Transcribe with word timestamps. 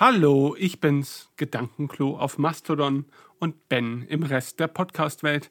Hallo, 0.00 0.54
ich 0.56 0.78
bin's, 0.78 1.28
Gedankenklo 1.34 2.16
auf 2.16 2.38
Mastodon 2.38 3.06
und 3.40 3.68
Ben 3.68 4.02
im 4.02 4.22
Rest 4.22 4.60
der 4.60 4.68
Podcast-Welt. 4.68 5.50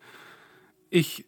Ich 0.89 1.25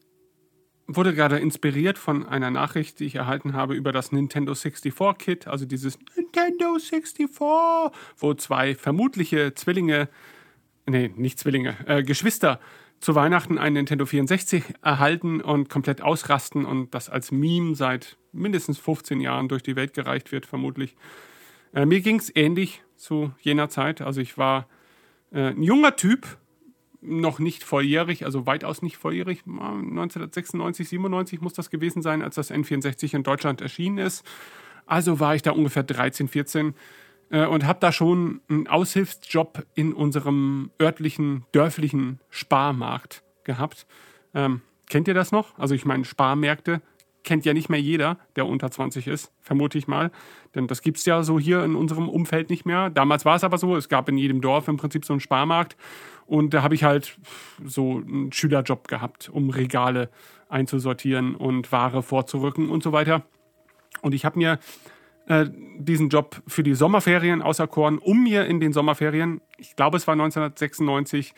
wurde 0.87 1.13
gerade 1.13 1.37
inspiriert 1.37 1.97
von 1.97 2.25
einer 2.25 2.49
Nachricht, 2.49 3.01
die 3.01 3.03
ich 3.03 3.15
erhalten 3.15 3.51
habe 3.51 3.75
über 3.75 3.91
das 3.91 4.13
Nintendo 4.13 4.55
64 4.55 4.93
Kit, 5.17 5.47
also 5.47 5.65
dieses 5.65 5.99
Nintendo 6.15 6.79
64, 6.79 7.27
wo 8.15 8.33
zwei 8.35 8.73
vermutliche 8.73 9.53
Zwillinge, 9.53 10.07
nee, 10.85 11.11
nicht 11.13 11.39
Zwillinge, 11.39 11.75
äh, 11.87 12.03
Geschwister 12.03 12.61
zu 13.01 13.15
Weihnachten 13.15 13.57
ein 13.57 13.73
Nintendo 13.73 14.05
64 14.05 14.63
erhalten 14.81 15.41
und 15.41 15.69
komplett 15.69 16.01
ausrasten 16.01 16.63
und 16.63 16.95
das 16.95 17.09
als 17.09 17.33
Meme 17.33 17.75
seit 17.75 18.17
mindestens 18.31 18.77
15 18.77 19.19
Jahren 19.19 19.49
durch 19.49 19.61
die 19.61 19.75
Welt 19.75 19.93
gereicht 19.93 20.31
wird, 20.31 20.45
vermutlich. 20.45 20.95
Äh, 21.73 21.85
mir 21.85 21.99
ging 21.99 22.15
es 22.15 22.33
ähnlich 22.33 22.81
zu 22.99 23.31
jener 23.39 23.69
Zeit. 23.69 24.01
Also 24.01 24.21
ich 24.21 24.37
war 24.37 24.67
äh, 25.31 25.49
ein 25.49 25.63
junger 25.63 25.95
Typ, 25.95 26.37
noch 27.01 27.39
nicht 27.39 27.63
volljährig, 27.63 28.25
also 28.25 28.45
weitaus 28.45 28.81
nicht 28.81 28.97
volljährig. 28.97 29.43
1996, 29.45 30.89
97 30.89 31.41
muss 31.41 31.53
das 31.53 31.69
gewesen 31.69 32.01
sein, 32.01 32.21
als 32.21 32.35
das 32.35 32.51
N64 32.51 33.15
in 33.15 33.23
Deutschland 33.23 33.61
erschienen 33.61 33.99
ist. 33.99 34.25
Also 34.85 35.19
war 35.19 35.35
ich 35.35 35.41
da 35.41 35.51
ungefähr 35.51 35.83
13, 35.83 36.27
14 36.27 36.73
äh, 37.29 37.45
und 37.45 37.65
habe 37.65 37.79
da 37.79 37.91
schon 37.91 38.41
einen 38.49 38.67
Aushilfsjob 38.67 39.65
in 39.75 39.93
unserem 39.93 40.71
örtlichen, 40.81 41.45
dörflichen 41.51 42.19
Sparmarkt 42.29 43.23
gehabt. 43.43 43.87
Ähm, 44.33 44.61
kennt 44.89 45.07
ihr 45.07 45.13
das 45.13 45.31
noch? 45.31 45.57
Also 45.57 45.75
ich 45.75 45.85
meine, 45.85 46.03
Sparmärkte 46.05 46.81
kennt 47.29 47.45
ja 47.45 47.53
nicht 47.53 47.69
mehr 47.69 47.79
jeder, 47.79 48.17
der 48.35 48.47
unter 48.47 48.71
20 48.71 49.05
ist, 49.05 49.31
vermute 49.39 49.77
ich 49.77 49.87
mal. 49.87 50.09
Denn 50.55 50.65
das 50.65 50.81
gibt 50.81 50.97
es 50.97 51.05
ja 51.05 51.21
so 51.21 51.39
hier 51.39 51.63
in 51.63 51.75
unserem 51.75 52.09
Umfeld 52.09 52.49
nicht 52.49 52.65
mehr. 52.65 52.89
Damals 52.89 53.23
war 53.23 53.35
es 53.35 53.43
aber 53.43 53.59
so, 53.59 53.75
es 53.75 53.87
gab 53.87 54.09
in 54.09 54.17
jedem 54.17 54.41
Dorf 54.41 54.67
im 54.67 54.77
Prinzip 54.77 55.05
so 55.05 55.13
einen 55.13 55.19
Sparmarkt. 55.19 55.77
Und 56.25 56.55
da 56.55 56.63
habe 56.63 56.73
ich 56.73 56.83
halt 56.83 57.19
so 57.63 57.97
einen 57.97 58.31
Schülerjob 58.31 58.87
gehabt, 58.87 59.29
um 59.29 59.51
Regale 59.51 60.09
einzusortieren 60.49 61.35
und 61.35 61.71
Ware 61.71 62.01
vorzurücken 62.01 62.67
und 62.67 62.81
so 62.81 62.93
weiter. 62.93 63.21
Und 64.01 64.15
ich 64.15 64.25
habe 64.25 64.39
mir 64.39 64.57
äh, 65.27 65.45
diesen 65.77 66.09
Job 66.09 66.41
für 66.47 66.63
die 66.63 66.73
Sommerferien 66.73 67.43
auserkoren, 67.43 67.99
um 67.99 68.23
mir 68.23 68.47
in 68.47 68.59
den 68.59 68.73
Sommerferien, 68.73 69.39
ich 69.59 69.75
glaube 69.75 69.97
es 69.97 70.07
war 70.07 70.13
1996, 70.13 71.35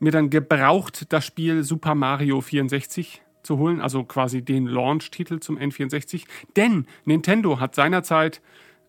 mir 0.00 0.12
dann 0.12 0.28
gebraucht 0.28 1.10
das 1.14 1.24
Spiel 1.24 1.62
Super 1.62 1.94
Mario 1.94 2.42
64 2.42 3.23
zu 3.44 3.58
holen, 3.58 3.80
also 3.80 4.04
quasi 4.04 4.42
den 4.42 4.66
Launch-Titel 4.66 5.40
zum 5.40 5.58
N64. 5.58 6.24
Denn 6.56 6.86
Nintendo 7.04 7.60
hat 7.60 7.74
seinerzeit 7.74 8.40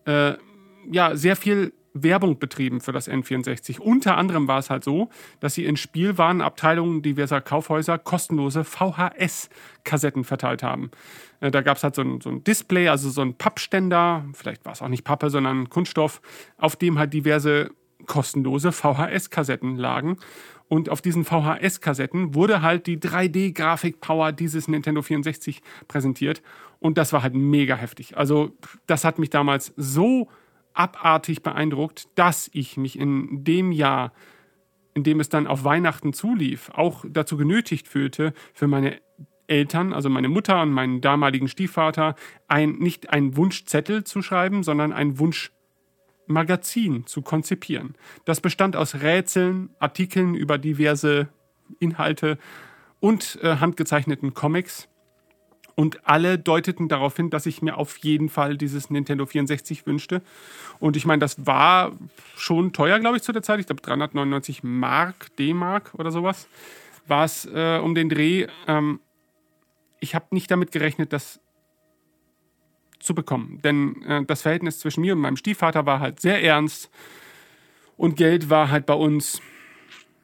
äh, 0.06 0.34
ja 0.90 1.16
sehr 1.16 1.36
viel 1.36 1.72
Werbung 2.02 2.38
betrieben 2.38 2.80
für 2.80 2.92
das 2.92 3.08
N64. 3.08 3.80
Unter 3.80 4.16
anderem 4.16 4.48
war 4.48 4.58
es 4.58 4.70
halt 4.70 4.84
so, 4.84 5.08
dass 5.40 5.54
sie 5.54 5.64
in 5.64 5.76
Spielwarenabteilungen 5.76 7.02
diverser 7.02 7.40
Kaufhäuser 7.40 7.98
kostenlose 7.98 8.64
VHS-Kassetten 8.64 10.24
verteilt 10.24 10.62
haben. 10.62 10.90
Äh, 11.40 11.50
da 11.50 11.62
gab 11.62 11.76
es 11.76 11.84
halt 11.84 11.94
so 11.94 12.02
ein, 12.02 12.20
so 12.20 12.30
ein, 12.30 12.44
Display, 12.44 12.88
also 12.88 13.10
so 13.10 13.22
ein 13.22 13.34
Pappständer, 13.34 14.24
vielleicht 14.34 14.64
war 14.64 14.72
es 14.72 14.82
auch 14.82 14.88
nicht 14.88 15.04
Pappe, 15.04 15.30
sondern 15.30 15.70
Kunststoff, 15.70 16.20
auf 16.58 16.76
dem 16.76 16.98
halt 16.98 17.12
diverse 17.12 17.70
kostenlose 18.06 18.72
VHS-Kassetten 18.72 19.76
lagen. 19.76 20.18
Und 20.68 20.88
auf 20.88 21.00
diesen 21.00 21.24
VHS-Kassetten 21.24 22.34
wurde 22.34 22.60
halt 22.60 22.86
die 22.86 22.98
3D-Grafik-Power 22.98 24.32
dieses 24.32 24.66
Nintendo 24.66 25.00
64 25.02 25.62
präsentiert. 25.86 26.42
Und 26.80 26.98
das 26.98 27.12
war 27.12 27.22
halt 27.22 27.34
mega 27.34 27.76
heftig. 27.76 28.16
Also, 28.16 28.50
das 28.86 29.04
hat 29.04 29.18
mich 29.18 29.30
damals 29.30 29.72
so 29.76 30.28
abartig 30.74 31.42
beeindruckt, 31.42 32.08
dass 32.16 32.50
ich 32.52 32.76
mich 32.76 32.98
in 32.98 33.44
dem 33.44 33.72
Jahr, 33.72 34.12
in 34.94 35.04
dem 35.04 35.20
es 35.20 35.28
dann 35.28 35.46
auf 35.46 35.64
Weihnachten 35.64 36.12
zulief, 36.12 36.70
auch 36.74 37.04
dazu 37.08 37.36
genötigt 37.36 37.88
fühlte, 37.88 38.32
für 38.52 38.66
meine 38.66 38.98
Eltern, 39.46 39.92
also 39.92 40.08
meine 40.10 40.28
Mutter 40.28 40.60
und 40.62 40.72
meinen 40.72 41.00
damaligen 41.00 41.48
Stiefvater, 41.48 42.16
ein, 42.48 42.72
nicht 42.72 43.10
einen 43.10 43.36
Wunschzettel 43.36 44.04
zu 44.04 44.20
schreiben, 44.20 44.62
sondern 44.62 44.92
einen 44.92 45.18
Wunsch 45.18 45.52
Magazin 46.26 47.06
zu 47.06 47.22
konzipieren. 47.22 47.94
Das 48.24 48.40
bestand 48.40 48.76
aus 48.76 48.96
Rätseln, 48.96 49.70
Artikeln 49.78 50.34
über 50.34 50.58
diverse 50.58 51.28
Inhalte 51.78 52.38
und 53.00 53.38
äh, 53.42 53.56
handgezeichneten 53.56 54.34
Comics. 54.34 54.88
Und 55.74 56.08
alle 56.08 56.38
deuteten 56.38 56.88
darauf 56.88 57.16
hin, 57.16 57.28
dass 57.28 57.44
ich 57.44 57.60
mir 57.60 57.76
auf 57.76 57.98
jeden 57.98 58.30
Fall 58.30 58.56
dieses 58.56 58.88
Nintendo 58.88 59.26
64 59.26 59.86
wünschte. 59.86 60.22
Und 60.80 60.96
ich 60.96 61.04
meine, 61.04 61.20
das 61.20 61.46
war 61.46 61.92
schon 62.34 62.72
teuer, 62.72 62.98
glaube 62.98 63.18
ich, 63.18 63.22
zu 63.22 63.32
der 63.32 63.42
Zeit. 63.42 63.60
Ich 63.60 63.66
glaube 63.66 63.82
399 63.82 64.62
Mark, 64.62 65.36
D-Mark 65.36 65.92
oder 65.94 66.10
sowas 66.10 66.48
war 67.06 67.24
es 67.24 67.46
äh, 67.46 67.78
um 67.78 67.94
den 67.94 68.08
Dreh. 68.08 68.46
Ähm, 68.66 69.00
ich 70.00 70.14
habe 70.14 70.26
nicht 70.30 70.50
damit 70.50 70.72
gerechnet, 70.72 71.12
dass 71.12 71.40
zu 73.06 73.14
bekommen. 73.14 73.60
Denn 73.62 74.02
äh, 74.02 74.24
das 74.24 74.42
Verhältnis 74.42 74.78
zwischen 74.78 75.00
mir 75.00 75.14
und 75.14 75.20
meinem 75.20 75.36
Stiefvater 75.36 75.86
war 75.86 76.00
halt 76.00 76.20
sehr 76.20 76.42
ernst 76.42 76.90
und 77.96 78.16
Geld 78.16 78.50
war 78.50 78.70
halt 78.70 78.86
bei 78.86 78.94
uns 78.94 79.40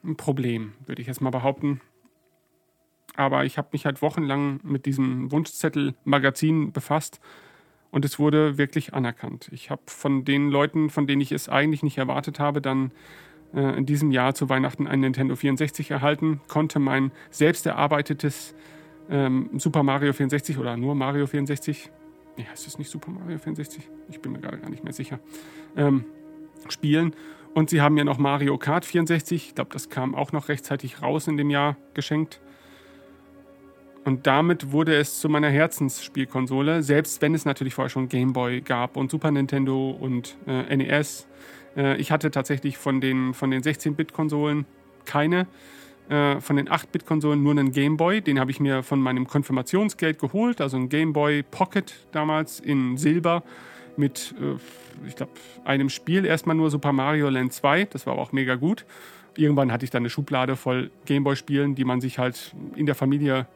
ein 0.03 0.15
Problem, 0.17 0.73
würde 0.85 1.01
ich 1.01 1.07
jetzt 1.07 1.21
mal 1.21 1.31
behaupten. 1.31 1.81
Aber 3.15 3.45
ich 3.45 3.57
habe 3.57 3.69
mich 3.71 3.85
halt 3.85 4.01
wochenlang 4.01 4.59
mit 4.63 4.85
diesem 4.85 5.31
Wunschzettel-Magazin 5.31 6.71
befasst 6.71 7.19
und 7.91 8.05
es 8.05 8.17
wurde 8.17 8.57
wirklich 8.57 8.93
anerkannt. 8.93 9.49
Ich 9.51 9.69
habe 9.69 9.83
von 9.85 10.25
den 10.25 10.49
Leuten, 10.49 10.89
von 10.89 11.07
denen 11.07 11.21
ich 11.21 11.31
es 11.31 11.47
eigentlich 11.47 11.83
nicht 11.83 11.99
erwartet 11.99 12.39
habe, 12.39 12.59
dann 12.59 12.91
äh, 13.53 13.77
in 13.77 13.85
diesem 13.85 14.11
Jahr 14.11 14.33
zu 14.33 14.49
Weihnachten 14.49 14.87
ein 14.87 14.99
Nintendo 14.99 15.35
64 15.35 15.91
erhalten, 15.91 16.41
konnte 16.47 16.79
mein 16.79 17.11
selbst 17.29 17.65
erarbeitetes 17.65 18.55
ähm, 19.09 19.49
Super 19.57 19.83
Mario 19.83 20.11
64 20.13 20.57
oder 20.57 20.75
nur 20.75 20.95
Mario 20.95 21.27
64, 21.27 21.91
nee, 22.37 22.45
heißt 22.45 22.67
es 22.67 22.77
nicht 22.77 22.89
Super 22.89 23.11
Mario 23.11 23.37
64? 23.37 23.87
Ich 24.09 24.19
bin 24.19 24.31
mir 24.31 24.39
gerade 24.39 24.57
gar 24.57 24.69
nicht 24.69 24.83
mehr 24.83 24.93
sicher. 24.93 25.19
Ähm, 25.75 26.05
spielen. 26.69 27.15
Und 27.53 27.69
sie 27.69 27.81
haben 27.81 27.93
mir 27.93 28.05
noch 28.05 28.17
Mario 28.17 28.57
Kart 28.57 28.85
64, 28.85 29.49
ich 29.49 29.55
glaube, 29.55 29.71
das 29.73 29.89
kam 29.89 30.15
auch 30.15 30.31
noch 30.31 30.49
rechtzeitig 30.49 31.01
raus 31.01 31.27
in 31.27 31.37
dem 31.37 31.49
Jahr, 31.49 31.77
geschenkt. 31.93 32.41
Und 34.05 34.27
damit 34.27 34.71
wurde 34.71 34.95
es 34.95 35.19
zu 35.19 35.29
meiner 35.29 35.49
Herzensspielkonsole, 35.49 36.83
selbst 36.83 37.21
wenn 37.21 37.33
es 37.33 37.45
natürlich 37.45 37.75
vorher 37.75 37.89
schon 37.89 38.09
Game 38.09 38.33
Boy 38.33 38.61
gab 38.61 38.97
und 38.97 39.11
Super 39.11 39.31
Nintendo 39.31 39.91
und 39.91 40.35
äh, 40.45 40.75
NES. 40.75 41.27
Äh, 41.77 41.97
ich 41.97 42.11
hatte 42.11 42.31
tatsächlich 42.31 42.77
von 42.77 42.99
den, 42.99 43.33
von 43.33 43.49
den 43.51 43.61
16-Bit-Konsolen 43.61 44.65
keine. 45.05 45.47
Äh, 46.09 46.41
von 46.41 46.57
den 46.57 46.67
8-Bit-Konsolen 46.67 47.41
nur 47.41 47.51
einen 47.51 47.71
Game 47.71 47.95
Boy. 47.95 48.21
Den 48.21 48.39
habe 48.39 48.51
ich 48.51 48.59
mir 48.59 48.83
von 48.83 48.99
meinem 48.99 49.25
Konfirmationsgeld 49.25 50.19
geholt, 50.19 50.59
also 50.59 50.75
ein 50.75 50.89
Game 50.89 51.13
Boy 51.13 51.43
Pocket 51.43 51.93
damals 52.11 52.59
in 52.59 52.97
Silber 52.97 53.43
mit, 53.95 54.35
äh, 54.41 55.07
ich 55.07 55.15
glaube, 55.15 55.31
einem 55.63 55.89
Spiel 55.89 56.25
erstmal 56.25 56.57
nur 56.57 56.69
Super 56.69 56.91
Mario 56.91 57.29
Land 57.29 57.53
2. 57.53 57.85
Das 57.85 58.05
war 58.05 58.13
aber 58.13 58.21
auch 58.21 58.33
mega 58.33 58.55
gut. 58.55 58.85
Irgendwann 59.37 59.71
hatte 59.71 59.85
ich 59.85 59.91
dann 59.91 60.01
eine 60.01 60.09
Schublade 60.09 60.57
voll 60.57 60.91
Gameboy-Spielen, 61.05 61.73
die 61.73 61.85
man 61.85 62.01
sich 62.01 62.19
halt 62.19 62.53
in 62.75 62.85
der 62.85 62.95
Familie 62.95 63.47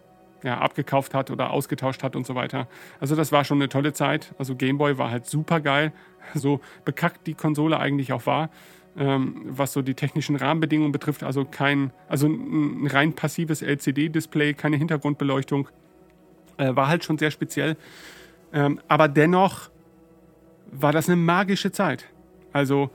ja, 0.42 0.58
abgekauft 0.60 1.14
hat 1.14 1.32
oder 1.32 1.52
ausgetauscht 1.52 2.02
hat 2.02 2.16
und 2.16 2.26
so 2.26 2.34
weiter. 2.34 2.68
Also 3.02 3.16
das 3.16 3.34
war 3.34 3.44
schon 3.44 3.58
eine 3.58 3.68
tolle 3.68 3.92
Zeit. 3.92 4.34
Also 4.38 4.56
Gameboy 4.56 4.98
war 4.98 5.12
halt 5.12 5.26
super 5.26 5.60
geil, 5.60 5.92
so 6.34 6.62
bekackt 6.86 7.28
die 7.28 7.34
Konsole 7.34 7.78
eigentlich 7.78 8.14
auch 8.14 8.26
war 8.26 8.50
ähm, 8.98 9.42
was 9.46 9.74
so 9.74 9.82
die 9.82 9.94
technischen 9.94 10.36
Rahmenbedingungen 10.36 10.92
betrifft. 10.92 11.24
Also 11.24 11.46
kein, 11.46 11.92
also 12.08 12.28
ein 12.28 12.88
rein 12.88 13.14
passives 13.14 13.62
LCD-Display, 13.62 14.54
keine 14.54 14.78
Hintergrundbeleuchtung. 14.78 15.70
Äh, 16.58 16.76
war 16.76 16.88
halt 16.88 17.04
schon 17.04 17.18
sehr 17.18 17.32
speziell. 17.32 17.78
Ähm, 18.52 18.80
aber 18.88 19.08
dennoch 19.08 19.70
war 20.72 20.92
das 20.92 21.08
eine 21.08 21.16
magische 21.16 21.72
Zeit. 21.72 22.06
Also 22.52 22.90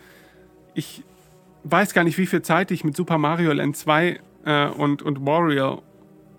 ich 0.75 1.05
weiß 1.65 1.95
gar 1.95 2.05
nicht, 2.05 2.19
wie 2.19 2.27
viel 2.27 2.43
Zeit 2.43 2.71
ich 2.71 2.85
mit 2.85 2.97
Super 2.97 3.19
Mario 3.19 3.53
Land 3.53 3.77
2 3.77 4.21
äh, 4.45 4.67
und, 4.69 5.03
und 5.03 5.25
Wario 5.25 5.83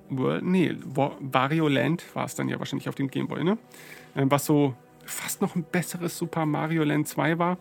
World, 0.09 0.44
nee, 0.44 0.75
Wario 0.83 1.68
Land 1.68 2.04
war 2.13 2.25
es 2.25 2.36
dann 2.36 2.50
ja 2.50 2.59
wahrscheinlich 2.59 2.89
auf 2.89 2.95
dem 2.95 3.09
Gameboy, 3.09 3.44
ne? 3.44 3.57
Äh, 4.16 4.25
was 4.25 4.45
so 4.45 4.75
fast 5.06 5.42
noch 5.42 5.56
ein 5.56 5.64
besseres 5.64 6.18
Super 6.18 6.46
Mario 6.46 6.84
Land 6.84 7.08
2 7.08 7.38
war 7.40 7.58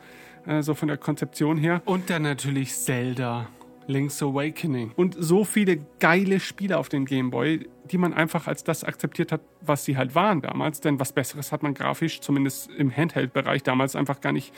äh, 0.46 0.62
so 0.62 0.74
von 0.74 0.88
der 0.88 0.96
Konzeption 0.96 1.56
her. 1.58 1.82
Und 1.84 2.10
dann 2.10 2.22
natürlich 2.22 2.74
Zelda. 2.74 3.48
Link's 3.88 4.22
Awakening. 4.22 4.92
Und 4.94 5.16
so 5.18 5.44
viele 5.44 5.78
geile 5.98 6.38
Spiele 6.38 6.78
auf 6.78 6.88
dem 6.88 7.04
Game 7.04 7.30
Boy, 7.30 7.68
die 7.90 7.98
man 7.98 8.14
einfach 8.14 8.46
als 8.46 8.62
das 8.62 8.84
akzeptiert 8.84 9.32
hat, 9.32 9.40
was 9.60 9.84
sie 9.84 9.96
halt 9.96 10.14
waren 10.14 10.40
damals. 10.40 10.80
Denn 10.80 11.00
was 11.00 11.12
Besseres 11.12 11.50
hat 11.50 11.62
man 11.62 11.74
grafisch, 11.74 12.20
zumindest 12.20 12.70
im 12.70 12.96
Handheld-Bereich, 12.96 13.64
damals 13.64 13.96
einfach 13.96 14.20
gar 14.20 14.32
nicht 14.32 14.52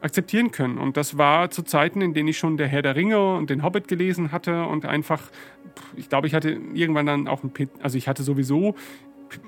akzeptieren 0.00 0.50
können. 0.50 0.78
Und 0.78 0.96
das 0.96 1.18
war 1.18 1.50
zu 1.50 1.62
Zeiten, 1.62 2.00
in 2.00 2.14
denen 2.14 2.28
ich 2.28 2.38
schon 2.38 2.56
der 2.56 2.68
Herr 2.68 2.82
der 2.82 2.94
Ringe 2.94 3.34
und 3.34 3.50
den 3.50 3.62
Hobbit 3.62 3.88
gelesen 3.88 4.32
hatte 4.32 4.66
und 4.66 4.84
einfach, 4.84 5.22
ich 5.96 6.08
glaube, 6.08 6.26
ich 6.26 6.34
hatte 6.34 6.60
irgendwann 6.74 7.06
dann 7.06 7.26
auch 7.26 7.42
ein, 7.42 7.50
P 7.50 7.68
also 7.82 7.98
ich 7.98 8.06
hatte 8.06 8.22
sowieso 8.22 8.76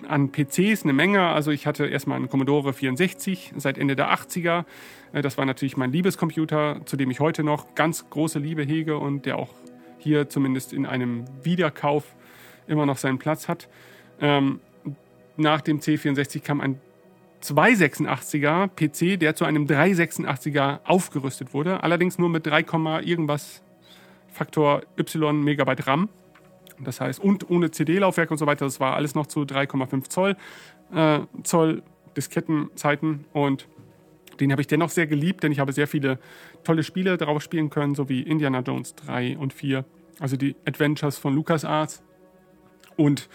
an 0.08 0.30
PCs 0.32 0.84
eine 0.84 0.92
Menge. 0.92 1.28
Also 1.28 1.50
ich 1.50 1.66
hatte 1.66 1.86
erstmal 1.86 2.16
einen 2.16 2.28
Commodore 2.28 2.72
64 2.72 3.54
seit 3.56 3.78
Ende 3.78 3.96
der 3.96 4.12
80er. 4.12 4.64
Äh, 5.12 5.22
das 5.22 5.38
war 5.38 5.44
natürlich 5.44 5.76
mein 5.76 5.92
Liebescomputer, 5.92 6.80
zu 6.84 6.96
dem 6.96 7.10
ich 7.10 7.20
heute 7.20 7.42
noch 7.42 7.74
ganz 7.74 8.08
große 8.10 8.38
Liebe 8.38 8.62
hege 8.62 8.98
und 8.98 9.26
der 9.26 9.38
auch 9.38 9.54
hier 9.98 10.28
zumindest 10.28 10.72
in 10.72 10.86
einem 10.86 11.24
Wiederkauf 11.42 12.14
immer 12.66 12.86
noch 12.86 12.98
seinen 12.98 13.18
Platz 13.18 13.48
hat. 13.48 13.68
Ähm, 14.20 14.60
nach 15.36 15.60
dem 15.60 15.80
C64 15.80 16.42
kam 16.42 16.60
ein 16.60 16.80
286er 17.42 18.68
PC, 18.68 19.18
der 19.20 19.34
zu 19.34 19.44
einem 19.44 19.66
386er 19.66 20.80
aufgerüstet 20.84 21.54
wurde, 21.54 21.82
allerdings 21.82 22.18
nur 22.18 22.28
mit 22.28 22.46
3, 22.46 22.64
irgendwas 23.02 23.62
Faktor 24.32 24.82
Y 24.98 25.42
Megabyte 25.42 25.86
RAM. 25.86 26.08
Das 26.80 27.00
heißt, 27.00 27.20
und 27.20 27.48
ohne 27.50 27.70
CD-Laufwerk 27.70 28.30
und 28.30 28.38
so 28.38 28.46
weiter, 28.46 28.64
das 28.64 28.80
war 28.80 28.94
alles 28.94 29.14
noch 29.14 29.26
zu 29.26 29.42
3,5 29.42 30.08
Zoll, 30.08 30.36
äh, 30.94 31.20
Zoll 31.42 31.82
Diskettenzeiten 32.16 33.24
und 33.32 33.68
den 34.40 34.52
habe 34.52 34.60
ich 34.60 34.66
dennoch 34.66 34.90
sehr 34.90 35.06
geliebt, 35.06 35.42
denn 35.42 35.52
ich 35.52 35.60
habe 35.60 35.72
sehr 35.72 35.86
viele 35.86 36.18
tolle 36.64 36.82
Spiele 36.82 37.16
darauf 37.16 37.42
spielen 37.42 37.70
können, 37.70 37.94
so 37.94 38.08
wie 38.08 38.22
Indiana 38.22 38.60
Jones 38.60 38.94
3 38.96 39.38
und 39.38 39.52
4, 39.52 39.84
also 40.20 40.36
die 40.36 40.56
Adventures 40.66 41.18
von 41.18 41.34
LucasArts. 41.34 42.02
Und 42.96 43.28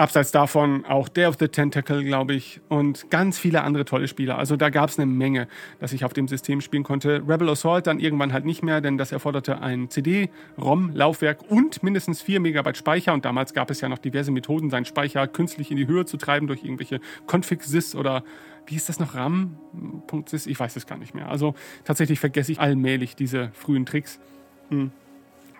Abseits 0.00 0.32
davon 0.32 0.86
auch 0.86 1.10
Day 1.10 1.26
of 1.26 1.36
the 1.38 1.48
Tentacle, 1.48 2.02
glaube 2.02 2.32
ich, 2.32 2.62
und 2.70 3.10
ganz 3.10 3.38
viele 3.38 3.62
andere 3.62 3.84
tolle 3.84 4.08
Spiele. 4.08 4.34
Also 4.34 4.56
da 4.56 4.70
gab 4.70 4.88
es 4.88 4.98
eine 4.98 5.04
Menge, 5.04 5.46
dass 5.78 5.92
ich 5.92 6.06
auf 6.06 6.14
dem 6.14 6.26
System 6.26 6.62
spielen 6.62 6.84
konnte. 6.84 7.22
Rebel 7.28 7.50
Assault 7.50 7.86
dann 7.86 8.00
irgendwann 8.00 8.32
halt 8.32 8.46
nicht 8.46 8.62
mehr, 8.62 8.80
denn 8.80 8.96
das 8.96 9.12
erforderte 9.12 9.60
ein 9.60 9.90
CD-ROM-Laufwerk 9.90 11.42
und 11.50 11.82
mindestens 11.82 12.22
4 12.22 12.40
Megabyte 12.40 12.78
Speicher. 12.78 13.12
Und 13.12 13.26
damals 13.26 13.52
gab 13.52 13.70
es 13.70 13.82
ja 13.82 13.90
noch 13.90 13.98
diverse 13.98 14.30
Methoden, 14.30 14.70
seinen 14.70 14.86
Speicher 14.86 15.28
künstlich 15.28 15.70
in 15.70 15.76
die 15.76 15.86
Höhe 15.86 16.06
zu 16.06 16.16
treiben 16.16 16.46
durch 16.46 16.64
irgendwelche 16.64 17.00
Config-Sys 17.26 17.94
oder 17.94 18.24
wie 18.66 18.76
ist 18.76 18.88
das 18.88 19.00
noch, 19.00 19.14
RAM.sys? 19.14 20.46
Ich 20.46 20.58
weiß 20.58 20.76
es 20.76 20.86
gar 20.86 20.96
nicht 20.96 21.14
mehr. 21.14 21.28
Also 21.28 21.54
tatsächlich 21.84 22.20
vergesse 22.20 22.52
ich 22.52 22.58
allmählich 22.58 23.16
diese 23.16 23.50
frühen 23.52 23.84
Tricks. 23.84 24.18
Hm. 24.70 24.92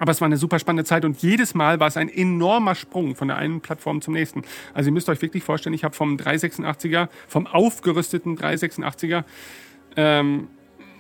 Aber 0.01 0.13
es 0.13 0.21
war 0.23 0.27
eine 0.27 0.39
super 0.39 0.59
spannende 0.59 0.85
Zeit 0.85 1.05
und 1.05 1.21
jedes 1.23 1.55
Mal 1.55 1.79
war 1.79 1.87
es 1.87 1.99
ein 1.99 2.09
enormer 2.09 2.75
Sprung 2.75 3.15
von 3.15 3.29
der 3.29 3.37
einen 3.37 3.61
Plattform 3.61 4.01
zum 4.01 4.15
nächsten. 4.15 4.43
Also 4.73 4.89
ihr 4.89 4.93
müsst 4.93 5.11
euch 5.11 5.21
wirklich 5.21 5.45
vorstellen, 5.45 5.75
ich 5.75 5.85
habe 5.85 5.95
vom 5.95 6.17
386er, 6.17 7.09
vom 7.29 7.47
aufgerüsteten 7.47 8.39
386er, 8.39 9.25
ähm, 9.97 10.49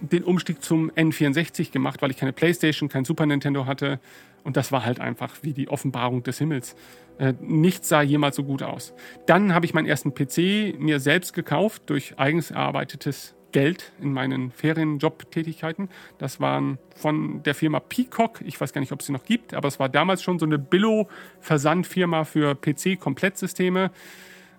den 0.02 0.23
Umstieg 0.23 0.62
zum 0.62 0.91
N64 0.91 1.73
gemacht, 1.73 2.02
weil 2.02 2.11
ich 2.11 2.19
keine 2.19 2.35
Playstation, 2.35 2.91
kein 2.91 3.06
Super 3.06 3.25
Nintendo 3.25 3.64
hatte. 3.64 4.00
Und 4.44 4.58
das 4.58 4.70
war 4.70 4.85
halt 4.85 5.00
einfach 5.00 5.35
wie 5.41 5.55
die 5.55 5.69
Offenbarung 5.69 6.23
des 6.23 6.37
Himmels. 6.37 6.76
Äh, 7.19 7.32
nichts 7.41 7.88
sah 7.88 8.03
jemals 8.03 8.37
so 8.37 8.44
gut 8.44 8.62
aus. 8.62 8.93
Dann 9.25 9.55
habe 9.55 9.64
ich 9.64 9.73
meinen 9.73 9.87
ersten 9.87 10.12
PC 10.12 10.79
mir 10.79 11.00
selbst 11.00 11.32
gekauft 11.32 11.85
durch 11.87 12.19
eigens 12.19 12.50
erarbeitetes 12.50 13.35
Geld 13.52 13.93
in 14.00 14.12
meinen 14.12 14.50
Ferienjobtätigkeiten. 14.50 15.88
Das 16.19 16.41
waren 16.41 16.79
von 16.94 17.43
der 17.43 17.55
Firma 17.55 17.81
Peacock. 17.81 18.41
Ich 18.43 18.61
weiß 18.61 18.73
gar 18.73 18.81
nicht, 18.81 18.93
ob 18.93 19.00
es 19.00 19.06
sie 19.06 19.12
noch 19.12 19.25
gibt, 19.25 19.55
aber 19.55 19.69
es 19.69 19.79
war 19.79 19.88
damals 19.88 20.23
schon 20.23 20.38
so 20.38 20.47
eine 20.47 20.58
Billo-Versandfirma 20.58 22.25
für 22.25 22.55
PC-Komplettsysteme. 22.55 23.91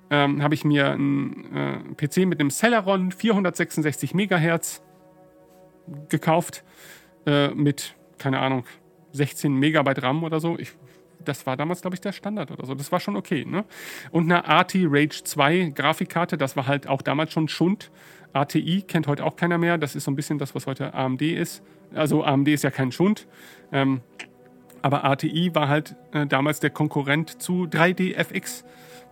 Ähm, 0.10 0.44
habe 0.44 0.54
ich 0.54 0.66
mir 0.66 0.92
einen 0.92 1.56
äh, 1.56 2.08
PC 2.08 2.28
mit 2.28 2.40
einem 2.40 2.50
Celeron 2.50 3.12
466 3.12 4.14
Megahertz 4.14 4.84
gekauft 6.10 6.64
äh, 7.26 7.50
mit, 7.50 7.96
keine 8.18 8.40
Ahnung, 8.40 8.66
16 9.14 9.54
Megabyte 9.54 10.04
RAM 10.04 10.24
oder 10.24 10.40
so. 10.40 10.58
Ich, 10.58 10.74
das 11.24 11.46
war 11.46 11.58
damals, 11.58 11.82
glaube 11.82 11.96
ich, 11.96 12.02
der 12.02 12.12
Standard 12.12 12.52
oder 12.52 12.66
so. 12.66 12.76
Das 12.76 12.92
war 12.92 13.00
schon 13.00 13.16
okay. 13.16 13.46
Ne? 13.46 13.66
Und 14.12 14.26
eine 14.26 14.48
AT 14.48 14.74
Rage 14.76 15.24
2 15.24 15.72
Grafikkarte, 15.76 16.38
das 16.38 16.56
war 16.56 16.68
halt 16.68 16.88
auch 16.88 17.02
damals 17.02 17.32
schon 17.32 17.48
Schund. 17.48 17.92
ATI 18.34 18.84
kennt 18.84 19.08
heute 19.08 19.26
auch 19.26 19.36
keiner 19.36 19.58
mehr. 19.58 19.78
Das 19.78 19.96
ist 19.96 20.06
so 20.06 20.12
ein 20.12 20.16
bisschen 20.16 20.38
das, 20.38 20.56
was 20.56 20.68
heute 20.68 20.94
AMD 20.94 21.22
ist. 21.22 21.64
Also 21.94 22.24
AMD 22.24 22.48
ist 22.48 22.64
ja 22.64 22.72
kein 22.72 22.92
Schund. 22.92 23.28
Ähm, 23.72 24.02
aber 24.82 25.04
ATI 25.04 25.54
war 25.54 25.68
halt 25.68 25.96
äh, 26.14 26.26
damals 26.26 26.60
der 26.60 26.70
Konkurrent 26.70 27.42
zu 27.42 27.66
3DFX. 27.66 28.64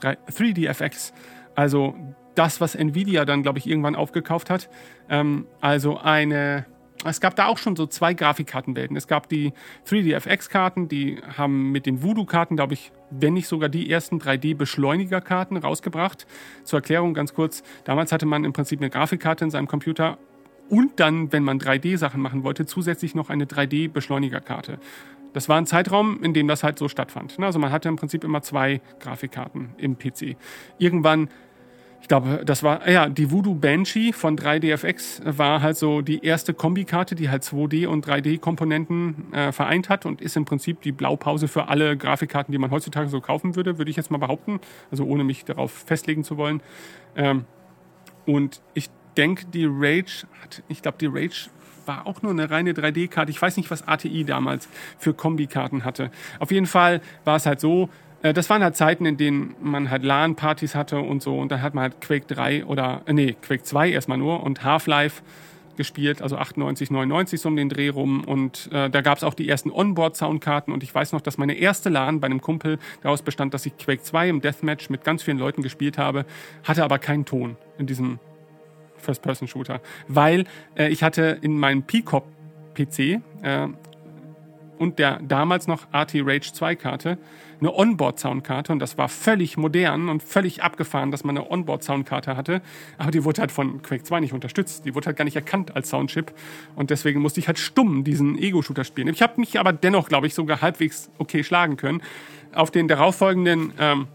3DFX. 0.02 1.14
Also 1.56 1.96
das, 2.36 2.62
was 2.62 2.76
Nvidia 2.76 3.26
dann, 3.26 3.44
glaube 3.44 3.60
ich, 3.60 3.68
irgendwann 3.68 3.96
aufgekauft 3.96 4.50
hat. 4.50 4.70
Ähm, 5.10 5.46
also 5.62 5.98
eine 5.98 6.66
es 7.06 7.22
gab 7.22 7.36
da 7.36 7.46
auch 7.46 7.58
schon 7.58 7.76
so 7.76 7.86
zwei 7.86 8.14
Grafikkartenwelten. 8.14 8.98
Es 8.98 9.08
gab 9.08 9.30
die 9.30 9.54
3DFX-Karten, 9.88 10.90
die 10.90 11.22
haben 11.38 11.72
mit 11.72 11.86
den 11.86 12.04
Voodoo-Karten, 12.04 12.58
glaube 12.58 12.74
ich, 12.74 12.92
wenn 13.10 13.34
nicht 13.34 13.48
sogar 13.48 13.70
die 13.70 13.90
ersten 13.90 14.18
3D-Beschleuniger-Karten 14.20 15.58
rausgebracht. 15.58 16.28
Zur 16.64 16.80
Erklärung 16.80 17.14
ganz 17.14 17.34
kurz, 17.34 17.64
damals 17.86 18.12
hatte 18.12 18.26
man 18.26 18.44
im 18.44 18.52
Prinzip 18.52 18.82
eine 18.82 18.90
Grafikkarte 18.90 19.46
in 19.46 19.52
seinem 19.52 19.68
Computer 19.68 20.18
und 20.70 21.00
dann, 21.00 21.32
wenn 21.32 21.44
man 21.44 21.60
3D-Sachen 21.60 22.22
machen 22.22 22.44
wollte, 22.44 22.66
zusätzlich 22.66 23.16
noch 23.16 23.30
eine 23.30 23.46
3D-Beschleunigerkarte. 23.46 24.80
Das 25.34 25.48
war 25.48 25.58
ein 25.58 25.66
Zeitraum, 25.66 26.24
in 26.24 26.34
dem 26.34 26.48
das 26.48 26.64
halt 26.64 26.80
so 26.80 26.88
stattfand. 26.88 27.40
Also 27.40 27.60
man 27.60 27.72
hatte 27.72 27.88
im 27.88 27.96
Prinzip 27.96 28.24
immer 28.24 28.42
zwei 28.42 28.82
Grafikkarten 29.00 29.70
im 29.78 29.98
PC. 29.98 30.36
Irgendwann 30.80 31.30
ich 32.02 32.08
glaube, 32.08 32.44
das 32.46 32.64
war, 32.64 32.90
ja, 32.90 33.10
die 33.10 33.30
Voodoo 33.30 33.54
Banshee 33.56 34.14
von 34.14 34.38
3DFX 34.38 35.38
war 35.38 35.62
halt 35.62 35.78
so 35.78 36.02
die 36.02 36.24
erste 36.24 36.54
Kombikarte, 36.54 37.16
die 37.16 37.30
halt 37.30 37.44
2D 37.44 37.88
und 37.88 38.08
3D-Komponenten 38.08 39.34
äh, 39.34 39.52
vereint 39.52 39.90
hat 39.90 40.06
und 40.06 40.22
ist 40.22 40.38
im 40.38 40.46
Prinzip 40.46 40.82
die 40.82 40.92
Blaupause 40.92 41.48
für 41.48 41.68
alle 41.68 41.98
Grafikkarten, 41.98 42.52
die 42.52 42.58
man 42.58 42.72
heutzutage 42.72 43.10
so 43.10 43.22
kaufen 43.22 43.56
würde, 43.56 43.78
würde 43.78 43.92
ich 43.92 43.98
jetzt 43.98 44.12
mal 44.12 44.18
behaupten, 44.18 44.60
also 44.92 45.04
ohne 45.04 45.24
mich 45.24 45.46
darauf 45.46 45.72
festlegen 45.72 46.24
zu 46.24 46.38
wollen. 46.38 46.62
Ähm, 47.16 47.46
und 48.26 48.62
ich 48.74 48.90
denke, 49.18 49.46
die 49.48 49.66
Rage 49.66 50.26
hat, 50.42 50.64
ich 50.68 50.82
glaube, 50.82 50.98
die 51.00 51.08
Rage 51.08 51.50
war 51.86 52.08
auch 52.08 52.22
nur 52.22 52.32
eine 52.32 52.50
reine 52.50 52.72
3D-Karte. 52.74 53.32
Ich 53.32 53.42
weiß 53.42 53.58
nicht, 53.58 53.70
was 53.72 53.88
ATI 53.88 54.24
damals 54.24 54.70
für 54.98 55.14
Kombikarten 55.14 55.84
hatte. 55.84 56.12
Auf 56.40 56.52
jeden 56.52 56.68
Fall 56.68 57.02
war 57.26 57.36
es 57.36 57.46
halt 57.46 57.60
so, 57.60 57.90
das 58.22 58.50
waren 58.50 58.64
halt 58.64 58.76
Zeiten, 58.76 59.06
in 59.06 59.18
denen 59.18 59.56
man 59.62 59.90
halt 59.90 60.04
LAN-Partys 60.04 60.76
hatte 60.76 61.00
und 61.00 61.22
so. 61.22 61.38
Und 61.38 61.52
dann 61.52 61.62
hat 61.62 61.74
man 61.74 61.84
halt 61.84 62.02
Quake 62.02 62.26
3 62.28 62.66
oder, 62.66 63.02
äh, 63.06 63.14
nee, 63.14 63.36
Quake 63.42 63.64
2 63.64 63.92
erstmal 63.92 64.18
nur 64.18 64.44
und 64.44 64.64
Half-Life 64.64 65.22
gespielt, 65.78 66.22
also 66.22 66.36
98, 66.36 66.92
99 66.92 67.40
so 67.40 67.48
um 67.48 67.56
den 67.56 67.70
Dreh 67.70 67.88
rum. 67.88 68.26
Und 68.26 68.70
äh, 68.74 68.90
da 68.90 69.00
gab 69.00 69.18
es 69.18 69.24
auch 69.24 69.34
die 69.34 69.48
ersten 69.48 69.72
Onboard-Soundkarten. 69.72 70.74
Und 70.74 70.84
ich 70.84 70.94
weiß 70.94 71.14
noch, 71.14 71.22
dass 71.22 71.38
meine 71.38 71.54
erste 71.54 71.88
LAN 71.88 72.20
bei 72.20 72.26
einem 72.26 72.42
Kumpel 72.42 72.80
daraus 73.02 73.22
bestand, 73.22 73.54
dass 73.54 73.66
ich 73.66 73.78
Quake 73.78 74.02
2 74.02 74.28
im 74.28 74.42
Deathmatch 74.42 74.90
mit 74.90 75.06
ganz 75.06 75.24
vielen 75.24 75.40
Leuten 75.40 75.62
gespielt 75.62 75.98
habe, 75.98 76.26
hatte 76.66 76.84
aber 76.84 77.00
keinen 77.00 77.24
Ton 77.24 77.56
in 77.78 77.88
diesem 77.88 78.20
First-Person-Shooter. 78.98 79.80
Weil 80.10 80.44
äh, 80.76 80.90
ich 80.90 81.02
hatte 81.04 81.38
in 81.42 81.58
meinem 81.58 81.84
Peacock-PC 81.84 83.00
äh, 83.42 83.68
und 84.80 84.98
der 84.98 85.20
damals 85.20 85.68
noch 85.68 85.88
AT 85.92 86.14
Rage 86.16 86.52
2 86.54 86.76
Karte 86.76 87.18
eine 87.60 87.74
Onboard-Soundkarte 87.76 88.72
und 88.72 88.80
das 88.80 88.98
war 88.98 89.10
völlig 89.10 89.58
modern 89.58 90.08
und 90.08 90.24
völlig 90.24 90.64
abgefahren, 90.64 91.12
dass 91.12 91.24
man 91.26 91.38
eine 91.38 91.52
Onboard-Soundkarte 91.52 92.38
hatte. 92.38 92.62
Aber 92.98 93.12
die 93.12 93.26
wurde 93.26 93.42
halt 93.42 93.52
von 93.52 93.82
Quake 93.82 94.04
2 94.04 94.22
nicht 94.22 94.34
unterstützt. 94.34 94.86
Die 94.86 94.96
wurde 94.96 95.08
halt 95.08 95.18
gar 95.18 95.26
nicht 95.26 95.36
erkannt 95.36 95.76
als 95.76 95.90
Soundchip 95.90 96.32
und 96.76 96.90
deswegen 96.90 97.20
musste 97.20 97.42
ich 97.42 97.48
halt 97.48 97.60
stumm 97.60 98.04
diesen 98.06 98.38
Ego-Shooter 98.38 98.86
spielen. 98.86 99.10
Ich 99.10 99.22
habe 99.22 99.40
mich 99.40 99.60
aber 99.60 99.74
dennoch, 99.74 100.08
glaube 100.08 100.28
ich, 100.28 100.34
sogar 100.34 100.62
halbwegs 100.62 101.10
okay 101.18 101.44
schlagen 101.44 101.76
können. 101.76 102.02
Auf 102.54 102.72
den 102.72 102.88
darauffolgenden 102.88 103.74
ähm, 103.78 104.08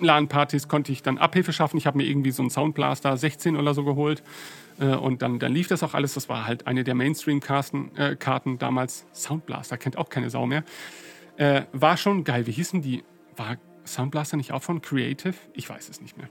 LAN-Partys 0.00 0.68
konnte 0.68 0.92
ich 0.92 1.02
dann 1.02 1.18
Abhilfe 1.18 1.52
schaffen. 1.52 1.76
Ich 1.76 1.86
habe 1.86 1.98
mir 1.98 2.04
irgendwie 2.04 2.30
so 2.30 2.42
einen 2.42 2.50
Soundblaster 2.50 3.16
16 3.16 3.56
oder 3.56 3.74
so 3.74 3.84
geholt. 3.84 4.22
Äh, 4.78 4.94
und 4.94 5.22
dann, 5.22 5.38
dann 5.38 5.52
lief 5.52 5.68
das 5.68 5.82
auch 5.82 5.94
alles. 5.94 6.14
Das 6.14 6.28
war 6.28 6.46
halt 6.46 6.66
eine 6.66 6.84
der 6.84 6.94
Mainstream-Karten 6.94 7.96
äh, 7.96 8.16
Karten 8.16 8.58
damals. 8.58 9.06
Soundblaster 9.12 9.76
kennt 9.76 9.96
auch 9.98 10.08
keine 10.08 10.30
Sau 10.30 10.46
mehr. 10.46 10.64
Äh, 11.36 11.62
war 11.72 11.96
schon 11.96 12.24
geil. 12.24 12.46
Wie 12.46 12.52
hießen 12.52 12.82
die? 12.82 13.04
War 13.36 13.56
Soundblaster 13.84 14.36
nicht 14.36 14.52
auch 14.52 14.62
von 14.62 14.82
Creative? 14.82 15.34
Ich 15.54 15.68
weiß 15.68 15.88
es 15.88 16.00
nicht 16.00 16.16
mehr. 16.16 16.28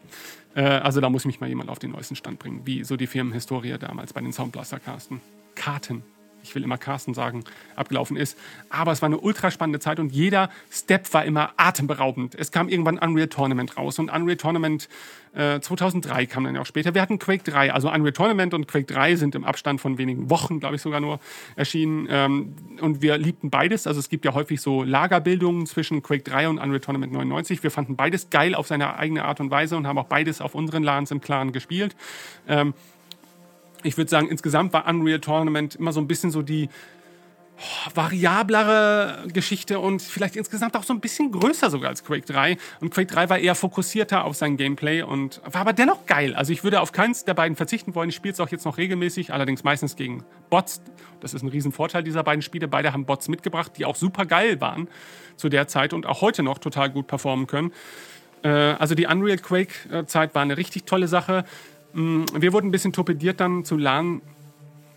Äh, 0.56 0.80
also 0.80 1.02
da 1.02 1.10
muss 1.10 1.26
mich 1.26 1.40
mal 1.40 1.48
jemand 1.48 1.70
auf 1.70 1.80
den 1.80 1.92
neuesten 1.92 2.16
Stand 2.16 2.40
bringen, 2.40 2.62
wie 2.66 2.84
so 2.84 2.98
die 2.98 3.08
Firmenhistorie 3.08 3.78
damals 3.78 4.14
bei 4.14 4.22
den 4.22 4.32
Soundblaster-Casten. 4.32 5.22
Karten 5.56 6.04
ich 6.48 6.56
will 6.56 6.64
immer 6.64 6.78
Carsten 6.78 7.14
sagen, 7.14 7.44
abgelaufen 7.76 8.18
ist. 8.18 8.38
Aber 8.70 8.92
es 8.92 9.02
war 9.02 9.08
eine 9.08 9.20
ultra 9.20 9.52
spannende 9.52 9.80
Zeit 9.80 10.00
und 10.00 10.12
jeder 10.12 10.50
Step 10.72 11.14
war 11.14 11.26
immer 11.26 11.52
atemberaubend. 11.58 12.36
Es 12.36 12.52
kam 12.52 12.70
irgendwann 12.70 12.98
Unreal 12.98 13.28
Tournament 13.28 13.78
raus 13.78 14.00
und 14.00 14.10
Unreal 14.10 14.38
Tournament 14.38 14.90
äh, 15.34 15.60
2003 15.60 16.26
kam 16.26 16.46
dann 16.46 16.58
auch 16.58 16.66
später. 16.66 16.96
Wir 16.96 17.02
hatten 17.02 17.20
Quake 17.20 17.44
3, 17.44 17.72
also 17.72 17.92
Unreal 17.92 18.14
Tournament 18.14 18.54
und 18.54 18.68
Quake 18.68 18.86
3 18.86 19.16
sind 19.16 19.36
im 19.36 19.44
Abstand 19.44 19.80
von 19.80 19.98
wenigen 19.98 20.30
Wochen, 20.30 20.60
glaube 20.60 20.76
ich 20.76 20.82
sogar 20.82 21.00
nur, 21.00 21.20
erschienen. 21.56 22.08
Ähm, 22.10 22.56
und 22.82 23.02
wir 23.02 23.18
liebten 23.18 23.50
beides. 23.50 23.86
Also 23.86 24.00
es 24.00 24.10
gibt 24.10 24.26
ja 24.26 24.34
häufig 24.34 24.62
so 24.62 24.84
Lagerbildungen 24.84 25.68
zwischen 25.68 26.02
Quake 26.02 26.24
3 26.24 26.50
und 26.50 26.58
Unreal 26.58 26.80
Tournament 26.80 27.14
99. 27.14 27.62
Wir 27.62 27.72
fanden 27.72 27.96
beides 27.96 28.30
geil 28.30 28.56
auf 28.56 28.68
seine 28.68 28.98
eigene 28.98 29.26
Art 29.26 29.40
und 29.40 29.52
Weise 29.52 29.78
und 29.78 29.86
haben 29.86 29.98
auch 30.00 30.06
beides 30.06 30.42
auf 30.42 30.56
unseren 30.56 30.84
LANs 30.84 31.12
im 31.12 31.22
Clan 31.22 31.52
gespielt. 31.52 31.96
Ähm, 32.48 32.74
ich 33.84 33.98
würde 33.98 34.10
sagen, 34.10 34.30
insgesamt 34.30 34.74
war 34.74 34.88
Unreal 34.88 35.20
Tournament 35.20 35.76
immer 35.76 35.92
so 35.92 36.00
ein 36.00 36.08
bisschen 36.08 36.32
so 36.32 36.42
die 36.42 36.70
variablere 37.96 39.24
Geschichte 39.34 39.80
und 39.80 40.02
vielleicht 40.02 40.36
insgesamt 40.36 40.76
auch 40.76 40.84
so 40.84 40.94
ein 40.94 41.00
bisschen 41.00 41.32
größer 41.32 41.70
sogar 41.70 41.90
als 41.90 42.04
Quake 42.04 42.26
3. 42.26 42.58
Und 42.82 42.92
Quake 42.92 43.08
3 43.08 43.30
war 43.30 43.40
eher 43.40 43.56
fokussierter 43.56 44.26
auf 44.26 44.36
sein 44.36 44.58
Gameplay 44.58 45.02
und 45.02 45.42
war 45.44 45.62
aber 45.62 45.74
dennoch 45.74 46.06
geil. 46.06 46.36
Also 46.36 46.54
ich 46.54 46.64
würde 46.64 46.82
auf 46.82 46.92
keins 46.92 47.26
der 47.26 47.34
beiden 47.34 47.56
verzichten 47.56 47.96
wollen. 47.96 48.10
Ich 48.10 48.16
spiele 48.16 48.34
es 48.34 48.40
auch 48.40 48.50
jetzt 48.50 48.66
noch 48.66 48.78
regelmäßig, 48.78 49.34
allerdings 49.34 49.64
meistens 49.64 49.96
gegen 49.96 50.24
Bots. 50.50 50.82
Das 51.20 51.34
ist 51.34 51.42
ein 51.42 51.50
Riesenvorteil 51.50 52.04
dieser 52.04 52.24
beiden 52.24 52.44
Spiele. 52.44 52.68
Beide 52.68 52.94
haben 52.94 53.06
Bots 53.06 53.28
mitgebracht, 53.28 53.72
die 53.78 53.86
auch 53.86 53.96
super 53.96 54.26
geil 54.26 54.62
waren 54.62 54.88
zu 55.36 55.50
der 55.50 55.68
Zeit 55.68 55.94
und 55.94 56.06
auch 56.06 56.22
heute 56.22 56.44
noch 56.44 56.60
total 56.60 56.92
gut 56.92 57.08
performen 57.08 57.48
können. 57.48 57.72
Äh, 58.44 58.50
also 58.50 58.94
die 58.94 59.08
Unreal 59.08 59.38
Quake-Zeit 59.38 60.36
war 60.36 60.44
eine 60.44 60.58
richtig 60.58 60.86
tolle 60.86 61.08
Sache. 61.08 61.44
Mm, 61.94 62.26
wir 62.34 62.54
wurden 62.54 62.68
ein 62.68 62.72
bisschen 62.72 62.94
torpediert 62.94 63.40
dann 63.40 63.64
zu 63.64 63.78
LAN 63.78 64.22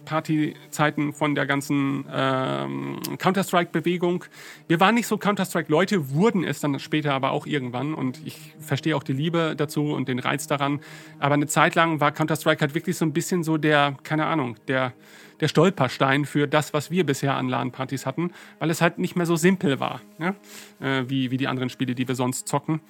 Partyzeiten 0.05 1.13
von 1.13 1.35
der 1.35 1.47
ganzen 1.47 2.05
ähm, 2.13 2.99
Counter-Strike-Bewegung. 3.19 4.25
Wir 4.67 4.81
waren 4.81 4.95
nicht 4.95 5.07
so 5.07 5.19
Counter-Strike-Leute, 5.19 6.11
wurden 6.11 6.43
es 6.43 6.61
dann 6.61 6.79
später 6.81 7.13
aber 7.13 7.31
auch 7.31 7.47
irgendwann. 7.47 7.95
Und 7.95 8.21
ich 8.25 8.55
verstehe 8.59 8.97
auch 8.97 9.03
die 9.03 9.13
Liebe 9.13 9.55
dazu 9.57 9.93
und 9.93 10.09
den 10.09 10.19
Reiz 10.19 10.47
daran. 10.47 10.81
Aber 11.19 11.35
eine 11.35 11.47
Zeit 11.47 11.75
lang 11.75 12.01
war 12.01 12.13
Counter-Strike 12.13 12.61
halt 12.61 12.75
wirklich 12.75 12.97
so 12.97 13.05
ein 13.05 13.13
bisschen 13.13 13.45
so 13.45 13.57
der, 13.57 13.97
keine 14.03 14.27
Ahnung, 14.27 14.57
der, 14.69 14.93
der 15.41 15.49
Stolperstein 15.49 16.25
für 16.25 16.49
das, 16.49 16.75
was 16.75 16.91
wir 16.91 17.05
bisher 17.07 17.37
an 17.37 17.49
LAN-Partys 17.49 18.07
hatten, 18.07 18.33
weil 18.59 18.71
es 18.71 18.81
halt 18.81 18.99
nicht 18.99 19.17
mehr 19.17 19.27
so 19.27 19.37
simpel 19.37 19.81
war, 19.81 20.01
ja? 20.19 20.35
äh, 20.81 21.09
wie, 21.09 21.31
wie 21.31 21.37
die 21.37 21.47
anderen 21.47 21.71
Spiele, 21.71 21.95
die 21.95 22.09
wir 22.09 22.15
sonst 22.15 22.49
zocken. 22.49 22.81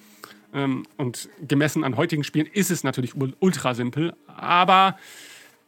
Ähm, 0.53 0.85
und 0.97 1.29
gemessen 1.47 1.83
an 1.83 1.97
heutigen 1.97 2.23
Spielen 2.23 2.47
ist 2.47 2.71
es 2.71 2.83
natürlich 2.83 3.13
ultra 3.39 3.73
simpel, 3.73 4.13
aber 4.27 4.97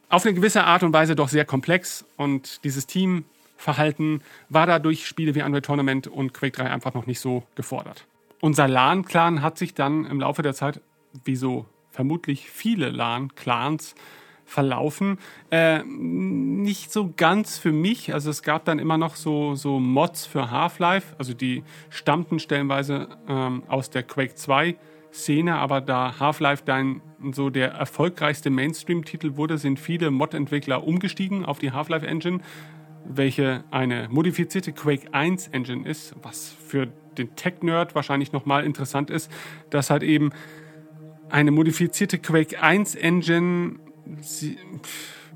auf 0.08 0.24
eine 0.24 0.34
gewisse 0.34 0.64
Art 0.64 0.82
und 0.82 0.92
Weise 0.92 1.16
doch 1.16 1.28
sehr 1.28 1.44
komplex 1.44 2.04
und 2.16 2.62
dieses 2.64 2.86
Teamverhalten 2.86 4.22
war 4.48 4.66
dadurch 4.66 5.06
Spiele 5.06 5.34
wie 5.34 5.42
Unreal 5.42 5.62
Tournament 5.62 6.06
und 6.06 6.34
Quake 6.34 6.52
3 6.56 6.70
einfach 6.70 6.94
noch 6.94 7.06
nicht 7.06 7.20
so 7.20 7.44
gefordert. 7.54 8.06
Unser 8.40 8.68
LAN-Clan 8.68 9.42
hat 9.42 9.58
sich 9.58 9.74
dann 9.74 10.04
im 10.04 10.20
Laufe 10.20 10.42
der 10.42 10.54
Zeit, 10.54 10.80
wie 11.24 11.36
so 11.36 11.66
vermutlich 11.90 12.50
viele 12.50 12.90
LAN-Clans, 12.90 13.94
verlaufen. 14.44 15.18
Äh, 15.50 15.82
nicht 15.84 16.92
so 16.92 17.12
ganz 17.16 17.58
für 17.58 17.72
mich. 17.72 18.12
Also 18.14 18.30
es 18.30 18.42
gab 18.42 18.64
dann 18.64 18.78
immer 18.78 18.98
noch 18.98 19.16
so, 19.16 19.54
so 19.54 19.80
Mods 19.80 20.26
für 20.26 20.50
Half-Life. 20.50 21.14
Also 21.18 21.34
die 21.34 21.64
stammten 21.90 22.38
stellenweise 22.38 23.08
ähm, 23.28 23.62
aus 23.68 23.90
der 23.90 24.02
Quake 24.02 24.34
2 24.34 24.76
Szene, 25.14 25.54
aber 25.56 25.80
da 25.80 26.18
Half-Life 26.18 26.64
dann 26.66 27.00
so 27.32 27.48
der 27.48 27.70
erfolgreichste 27.70 28.50
Mainstream-Titel 28.50 29.36
wurde, 29.36 29.58
sind 29.58 29.78
viele 29.78 30.10
Mod-Entwickler 30.10 30.84
umgestiegen 30.84 31.44
auf 31.44 31.60
die 31.60 31.70
Half-Life 31.70 32.06
Engine, 32.06 32.40
welche 33.04 33.64
eine 33.70 34.08
modifizierte 34.10 34.72
Quake 34.72 35.12
1 35.12 35.48
Engine 35.48 35.88
ist, 35.88 36.16
was 36.22 36.50
für 36.66 36.88
den 37.16 37.36
Tech-Nerd 37.36 37.94
wahrscheinlich 37.94 38.32
nochmal 38.32 38.64
interessant 38.64 39.08
ist, 39.08 39.30
dass 39.70 39.90
halt 39.90 40.02
eben 40.02 40.30
eine 41.30 41.50
modifizierte 41.50 42.18
Quake 42.18 42.60
1 42.60 42.96
Engine, 42.96 43.76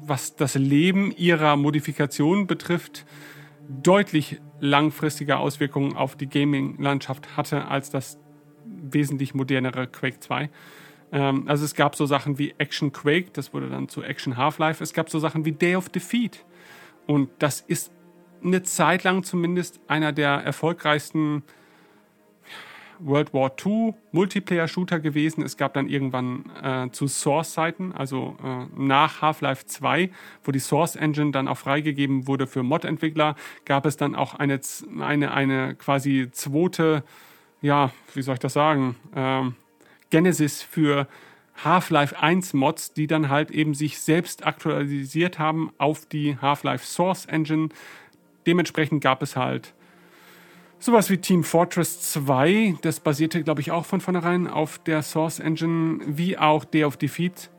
was 0.00 0.36
das 0.36 0.54
Leben 0.54 1.12
ihrer 1.12 1.56
Modifikation 1.56 2.46
betrifft, 2.46 3.04
deutlich 3.68 4.40
langfristige 4.60 5.38
Auswirkungen 5.38 5.96
auf 5.96 6.16
die 6.16 6.28
Gaming-Landschaft 6.28 7.36
hatte, 7.36 7.66
als 7.66 7.90
das 7.90 8.18
wesentlich 8.64 9.34
modernere 9.34 9.86
Quake 9.86 10.20
2. 10.20 10.50
Ähm, 11.12 11.48
also 11.48 11.64
es 11.64 11.74
gab 11.74 11.96
so 11.96 12.06
Sachen 12.06 12.38
wie 12.38 12.54
Action 12.58 12.92
Quake, 12.92 13.30
das 13.32 13.52
wurde 13.52 13.68
dann 13.68 13.88
zu 13.88 14.02
Action 14.02 14.36
Half-Life. 14.36 14.82
Es 14.82 14.92
gab 14.92 15.10
so 15.10 15.18
Sachen 15.18 15.44
wie 15.44 15.52
Day 15.52 15.76
of 15.76 15.88
Defeat. 15.88 16.44
Und 17.06 17.30
das 17.38 17.60
ist 17.60 17.92
eine 18.44 18.62
Zeit 18.62 19.04
lang 19.04 19.22
zumindest 19.22 19.80
einer 19.88 20.12
der 20.12 20.30
erfolgreichsten 20.30 21.42
World 23.00 23.32
War 23.34 23.52
II 23.64 23.94
Multiplayer-Shooter 24.12 25.00
gewesen. 25.00 25.42
Es 25.42 25.56
gab 25.56 25.74
dann 25.74 25.88
irgendwann 25.88 26.50
äh, 26.62 26.90
zu 26.90 27.06
Source-Seiten, 27.06 27.92
also 27.92 28.36
äh, 28.42 28.66
nach 28.76 29.22
Half-Life 29.22 29.66
2, 29.66 30.10
wo 30.44 30.52
die 30.52 30.58
Source 30.58 30.96
Engine 30.96 31.30
dann 31.30 31.48
auch 31.48 31.58
freigegeben 31.58 32.26
wurde 32.26 32.46
für 32.46 32.62
Mod-Entwickler, 32.62 33.36
gab 33.64 33.86
es 33.86 33.96
dann 33.96 34.14
auch 34.14 34.34
eine, 34.34 34.60
eine, 35.00 35.32
eine 35.32 35.74
quasi 35.74 36.28
zweite 36.32 37.02
ja, 37.60 37.90
wie 38.14 38.22
soll 38.22 38.34
ich 38.34 38.40
das 38.40 38.52
sagen, 38.52 38.96
ähm, 39.14 39.56
Genesis 40.10 40.62
für 40.62 41.06
Half-Life 41.64 42.18
1 42.18 42.54
Mods, 42.54 42.92
die 42.92 43.06
dann 43.06 43.28
halt 43.28 43.50
eben 43.50 43.74
sich 43.74 43.98
selbst 43.98 44.46
aktualisiert 44.46 45.38
haben 45.38 45.72
auf 45.78 46.06
die 46.06 46.36
Half-Life 46.40 46.86
Source 46.86 47.26
Engine. 47.26 47.68
Dementsprechend 48.46 49.02
gab 49.02 49.22
es 49.22 49.36
halt 49.36 49.74
sowas 50.78 51.10
wie 51.10 51.18
Team 51.18 51.44
Fortress 51.44 52.00
2, 52.12 52.76
das 52.82 53.00
basierte, 53.00 53.42
glaube 53.42 53.60
ich, 53.60 53.70
auch 53.70 53.84
von 53.84 54.00
vornherein 54.00 54.46
auf 54.46 54.78
der 54.78 55.02
Source 55.02 55.40
Engine, 55.40 56.00
wie 56.06 56.38
auch 56.38 56.64
Day 56.64 56.84
of 56.84 56.96
Defeat, 56.96 57.50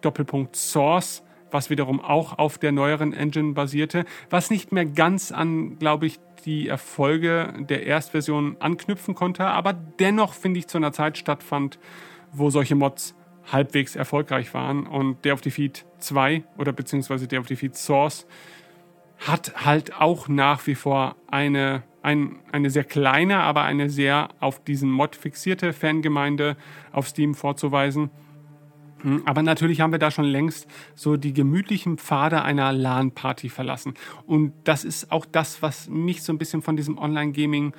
Doppelpunkt 0.00 0.56
Source, 0.56 1.22
was 1.50 1.70
wiederum 1.70 2.00
auch 2.00 2.38
auf 2.38 2.58
der 2.58 2.72
neueren 2.72 3.12
Engine 3.12 3.52
basierte, 3.52 4.04
was 4.30 4.50
nicht 4.50 4.72
mehr 4.72 4.84
ganz 4.84 5.32
an, 5.32 5.78
glaube 5.78 6.06
ich, 6.06 6.18
die 6.44 6.68
Erfolge 6.68 7.52
der 7.58 7.84
Erstversion 7.84 8.56
anknüpfen 8.60 9.14
konnte, 9.14 9.46
aber 9.46 9.72
dennoch, 9.72 10.34
finde 10.34 10.60
ich, 10.60 10.68
zu 10.68 10.78
einer 10.78 10.92
Zeit 10.92 11.18
stattfand, 11.18 11.78
wo 12.32 12.50
solche 12.50 12.74
Mods 12.74 13.14
halbwegs 13.50 13.96
erfolgreich 13.96 14.52
waren. 14.54 14.86
Und 14.86 15.24
der 15.24 15.34
of 15.34 15.40
Defeat 15.40 15.84
2 15.98 16.44
oder 16.56 16.72
beziehungsweise 16.72 17.26
der 17.26 17.40
of 17.40 17.46
Defeat 17.46 17.76
Source 17.76 18.26
hat 19.18 19.64
halt 19.64 20.00
auch 20.00 20.28
nach 20.28 20.66
wie 20.66 20.74
vor 20.74 21.16
eine, 21.26 21.82
ein, 22.02 22.36
eine 22.52 22.70
sehr 22.70 22.84
kleine, 22.84 23.40
aber 23.40 23.62
eine 23.62 23.90
sehr 23.90 24.28
auf 24.40 24.62
diesen 24.62 24.90
Mod 24.90 25.16
fixierte 25.16 25.72
Fangemeinde 25.72 26.56
auf 26.92 27.08
Steam 27.08 27.34
vorzuweisen. 27.34 28.10
Hm, 29.02 29.22
aber 29.26 29.42
natürlich 29.42 29.80
haben 29.80 29.92
wir 29.92 29.98
da 29.98 30.10
schon 30.10 30.24
längst 30.24 30.66
so 30.94 31.16
die 31.16 31.32
gemütlichen 31.32 31.98
Pfade 31.98 32.42
einer 32.42 32.72
LAN-Party 32.72 33.48
verlassen. 33.48 33.94
Und 34.26 34.52
das 34.64 34.84
ist 34.84 35.12
auch 35.12 35.24
das, 35.24 35.62
was 35.62 35.88
mich 35.88 36.22
so 36.22 36.32
ein 36.32 36.38
bisschen 36.38 36.62
von 36.62 36.76
diesem 36.76 36.98
Online-Gaming 36.98 37.74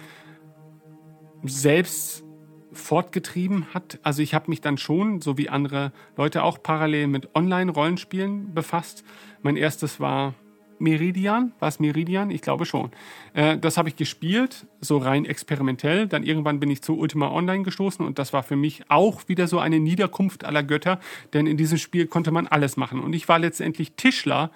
selbst 1.43 2.23
fortgetrieben 2.71 3.73
hat. 3.73 3.99
Also 4.03 4.21
ich 4.21 4.33
habe 4.33 4.49
mich 4.49 4.61
dann 4.61 4.77
schon, 4.77 5.21
so 5.21 5.37
wie 5.37 5.49
andere 5.49 5.91
Leute 6.15 6.43
auch, 6.43 6.61
parallel 6.61 7.07
mit 7.07 7.35
Online-Rollenspielen 7.35 8.53
befasst. 8.53 9.03
Mein 9.41 9.57
erstes 9.57 9.99
war 9.99 10.35
Meridian. 10.79 11.53
War 11.59 11.69
es 11.69 11.79
Meridian? 11.79 12.31
Ich 12.31 12.41
glaube 12.41 12.65
schon. 12.65 12.91
Äh, 13.33 13.57
das 13.57 13.77
habe 13.77 13.89
ich 13.89 13.95
gespielt, 13.95 14.65
so 14.81 14.97
rein 14.97 15.25
experimentell. 15.25 16.07
Dann 16.07 16.23
irgendwann 16.23 16.59
bin 16.59 16.69
ich 16.69 16.81
zu 16.81 16.97
Ultima 16.97 17.29
Online 17.29 17.63
gestoßen 17.63 18.05
und 18.05 18.19
das 18.19 18.33
war 18.33 18.43
für 18.43 18.55
mich 18.55 18.83
auch 18.89 19.27
wieder 19.27 19.47
so 19.47 19.59
eine 19.59 19.79
Niederkunft 19.79 20.45
aller 20.45 20.63
Götter, 20.63 20.99
denn 21.33 21.47
in 21.47 21.57
diesem 21.57 21.77
Spiel 21.77 22.07
konnte 22.07 22.31
man 22.31 22.47
alles 22.47 22.77
machen. 22.77 23.01
Und 23.01 23.13
ich 23.13 23.27
war 23.27 23.39
letztendlich 23.39 23.93
Tischler 23.93 24.51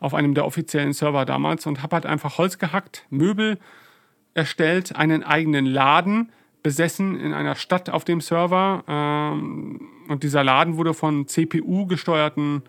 auf 0.00 0.14
einem 0.14 0.34
der 0.34 0.46
offiziellen 0.46 0.92
Server 0.92 1.24
damals 1.24 1.66
und 1.66 1.82
habe 1.82 1.96
halt 1.96 2.06
einfach 2.06 2.38
Holz 2.38 2.58
gehackt, 2.58 3.06
Möbel 3.10 3.58
erstellt, 4.34 4.96
einen 4.96 5.22
eigenen 5.22 5.66
Laden 5.66 6.32
besessen 6.62 7.18
in 7.18 7.32
einer 7.32 7.54
Stadt 7.54 7.90
auf 7.90 8.04
dem 8.04 8.20
Server. 8.20 8.84
Ähm, 8.88 9.80
und 10.08 10.22
dieser 10.22 10.44
Laden 10.44 10.76
wurde 10.76 10.94
von 10.94 11.26
CPU 11.26 11.86
gesteuerten 11.86 12.62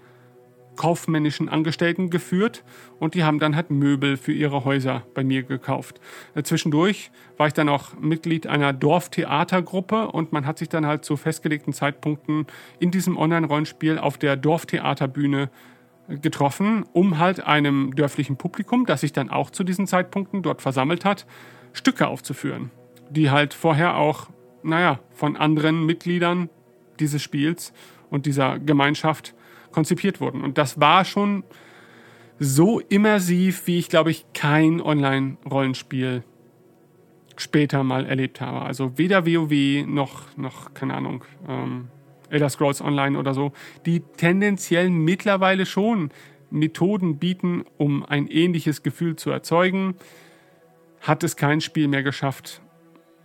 kaufmännischen 0.76 1.50
Angestellten 1.50 2.10
geführt 2.10 2.64
und 3.00 3.14
die 3.14 3.24
haben 3.24 3.40
dann 3.40 3.56
halt 3.56 3.72
Möbel 3.72 4.18
für 4.18 4.32
ihre 4.32 4.66
Häuser 4.66 5.04
bei 5.14 5.24
mir 5.24 5.44
gekauft. 5.44 6.00
Äh, 6.34 6.44
zwischendurch 6.44 7.12
war 7.38 7.48
ich 7.48 7.54
dann 7.54 7.70
auch 7.70 7.94
Mitglied 8.00 8.48
einer 8.48 8.74
Dorftheatergruppe 8.74 10.08
und 10.08 10.32
man 10.32 10.46
hat 10.46 10.58
sich 10.58 10.70
dann 10.70 10.86
halt 10.86 11.06
zu 11.06 11.18
festgelegten 11.18 11.74
Zeitpunkten 11.74 12.48
in 12.80 12.92
diesem 12.92 13.18
Online-Rollenspiel 13.18 13.98
auf 13.98 14.18
der 14.18 14.38
Dorftheaterbühne 14.38 15.50
äh, 16.08 16.18
getroffen, 16.18 16.86
um 16.94 17.20
halt 17.20 17.46
einem 17.46 17.96
dörflichen 17.96 18.38
Publikum, 18.38 18.86
das 18.86 19.02
sich 19.02 19.14
dann 19.14 19.30
auch 19.30 19.50
zu 19.50 19.64
diesen 19.64 19.88
Zeitpunkten 19.88 20.42
dort 20.42 20.62
versammelt 20.62 21.06
hat, 21.06 21.26
Stücke 21.74 22.08
aufzuführen, 22.08 22.72
die 23.10 23.30
halt 23.30 23.54
vorher 23.54 23.98
auch, 23.98 24.30
naja, 24.64 25.00
von 25.14 25.38
anderen 25.38 25.86
Mitgliedern 25.86 26.50
dieses 27.00 27.22
Spiels 27.22 27.74
und 28.10 28.26
dieser 28.26 28.60
Gemeinschaft 28.60 29.34
konzipiert 29.72 30.22
wurden. 30.22 30.42
Und 30.42 30.58
das 30.58 30.80
war 30.80 31.06
schon 31.06 31.44
so 32.40 32.80
immersiv, 32.80 33.68
wie 33.68 33.80
ich 33.80 33.90
glaube 33.90 34.12
ich 34.12 34.26
kein 34.34 34.82
Online-Rollenspiel 34.82 36.24
später 37.38 37.84
mal 37.84 38.06
erlebt 38.06 38.42
habe. 38.42 38.62
Also 38.62 38.98
weder 38.98 39.26
WoW 39.26 39.86
noch, 39.88 40.38
noch 40.38 40.74
keine 40.74 40.94
Ahnung, 40.94 41.24
ähm, 41.48 41.88
Elder 42.30 42.50
Scrolls 42.50 42.82
Online 42.82 43.18
oder 43.18 43.34
so, 43.34 43.52
die 43.86 44.00
tendenziell 44.00 44.90
mittlerweile 44.90 45.66
schon 45.66 46.12
Methoden 46.50 47.18
bieten, 47.18 47.66
um 47.78 48.06
ein 48.06 48.28
ähnliches 48.28 48.84
Gefühl 48.84 49.16
zu 49.16 49.32
erzeugen, 49.32 49.96
hat 51.02 51.24
es 51.24 51.36
kein 51.36 51.62
Spiel 51.62 51.88
mehr 51.88 52.04
geschafft, 52.04 52.62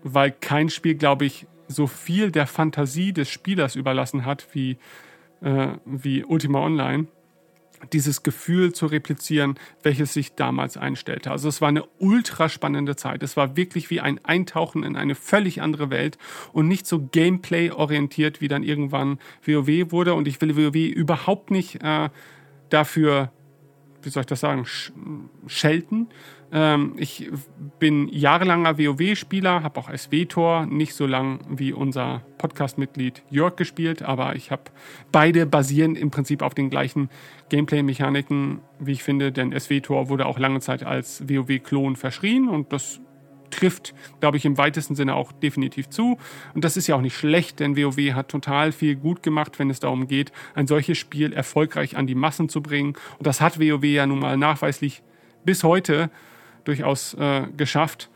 weil 0.03 0.31
kein 0.31 0.71
Spiel, 0.71 0.95
glaube 0.95 1.27
ich, 1.27 1.47
so 1.69 1.87
viel 1.87 2.31
der 2.31 2.47
Fantasie 2.47 3.13
des 3.13 3.29
Spielers 3.29 3.77
überlassen 3.77 4.25
hat 4.25 4.47
wie 4.53 4.79
äh, 5.43 5.69
wie 5.85 6.25
Ultima 6.25 6.61
Online. 6.61 7.07
dieses 7.93 8.23
Gefühl 8.23 8.73
zu 8.73 8.87
replizieren, 8.87 9.57
welches 9.83 10.15
sich 10.15 10.35
damals 10.35 10.79
einstellte. 10.79 11.31
Also 11.31 11.49
es 11.49 11.61
war 11.61 11.69
eine 11.69 11.85
ultra 11.99 12.49
spannende 12.49 12.97
Zeit. 12.97 13.23
Es 13.23 13.37
war 13.37 13.55
wirklich 13.55 13.91
wie 13.91 14.01
ein 14.01 14.19
Eintauchen 14.25 14.83
in 14.83 14.97
eine 14.97 15.15
völlig 15.15 15.61
andere 15.61 15.91
Welt 15.91 16.17
und 16.55 16.69
nicht 16.69 16.87
so 16.87 17.07
Gameplay 17.13 17.71
orientiert, 17.71 18.41
wie 18.41 18.49
dann 18.49 18.63
irgendwann 18.63 19.19
WoW 19.45 19.93
wurde. 19.93 20.15
Und 20.15 20.27
ich 20.27 20.41
will 20.41 20.57
WoW 20.57 20.75
überhaupt 20.75 21.51
nicht 21.51 21.83
äh, 21.83 22.09
dafür, 22.71 23.31
wie 24.03 24.11
soll 24.11 24.23
ich 24.23 24.27
das 24.27 24.41
sagen, 24.41 24.65
sch 24.65 24.93
schelten. 25.47 26.09
Ähm, 26.53 26.95
ich 26.97 27.31
bin 27.79 28.09
jahrelanger 28.09 28.79
WoW-Spieler, 28.79 29.63
habe 29.63 29.81
auch 29.81 29.89
als 29.89 30.13
Vetor 30.13 30.67
nicht 30.67 30.95
so 30.95 31.07
lang 31.07 31.41
wie 31.49 31.73
unser 31.73 32.23
Podcast-Mitglied 32.39 33.23
Jörg 33.31 33.57
gespielt, 33.57 34.03
aber 34.03 34.37
ich 34.37 34.51
habe 34.51 34.63
beide 35.11 35.47
basieren 35.47 35.97
im 35.97 36.11
Prinzip 36.11 36.43
auf 36.43 36.55
den 36.55 36.71
gleichen 36.71 37.11
Gameplay-Mechaniken, 37.49 38.61
wie 38.79 38.93
ich 38.93 39.03
finde, 39.03 39.33
denn 39.33 39.59
SWTOR 39.59 40.09
wurde 40.09 40.27
auch 40.27 40.39
lange 40.39 40.61
Zeit 40.61 40.85
als 40.85 41.29
WoW-Klon 41.29 41.97
verschrien 41.97 42.49
und 42.49 42.73
das 42.73 43.01
trifft, 43.51 43.95
glaube 44.21 44.37
ich, 44.37 44.45
im 44.45 44.59
weitesten 44.59 44.95
Sinne 44.95 45.15
auch 45.15 45.33
definitiv 45.33 45.89
zu. 45.89 46.19
Und 46.55 46.65
das 46.65 46.77
ist 46.77 46.87
ja 46.87 46.97
auch 46.97 47.01
nicht 47.01 47.17
schlecht, 47.17 47.61
denn 47.61 47.77
WoW 47.77 48.15
hat 48.15 48.29
total 48.29 48.73
viel 48.73 48.97
gut 48.97 49.23
gemacht, 49.23 49.59
wenn 49.59 49.71
es 49.71 49.81
darum 49.81 50.09
geht, 50.09 50.33
ein 50.55 50.67
solches 50.67 50.99
Spiel 50.99 51.33
erfolgreich 51.33 51.97
an 51.97 52.07
die 52.07 52.15
Massen 52.15 52.49
zu 52.49 52.63
bringen. 52.63 52.95
Und 53.19 53.27
das 53.27 53.41
hat 53.41 53.59
WoW 53.59 53.85
ja 53.85 54.07
nun 54.07 54.19
mal 54.19 54.37
nachweislich 54.37 55.03
bis 55.45 55.65
heute 55.65 56.11
durchaus 56.65 57.15
äh, 57.15 57.45
geschafft. 57.57 58.11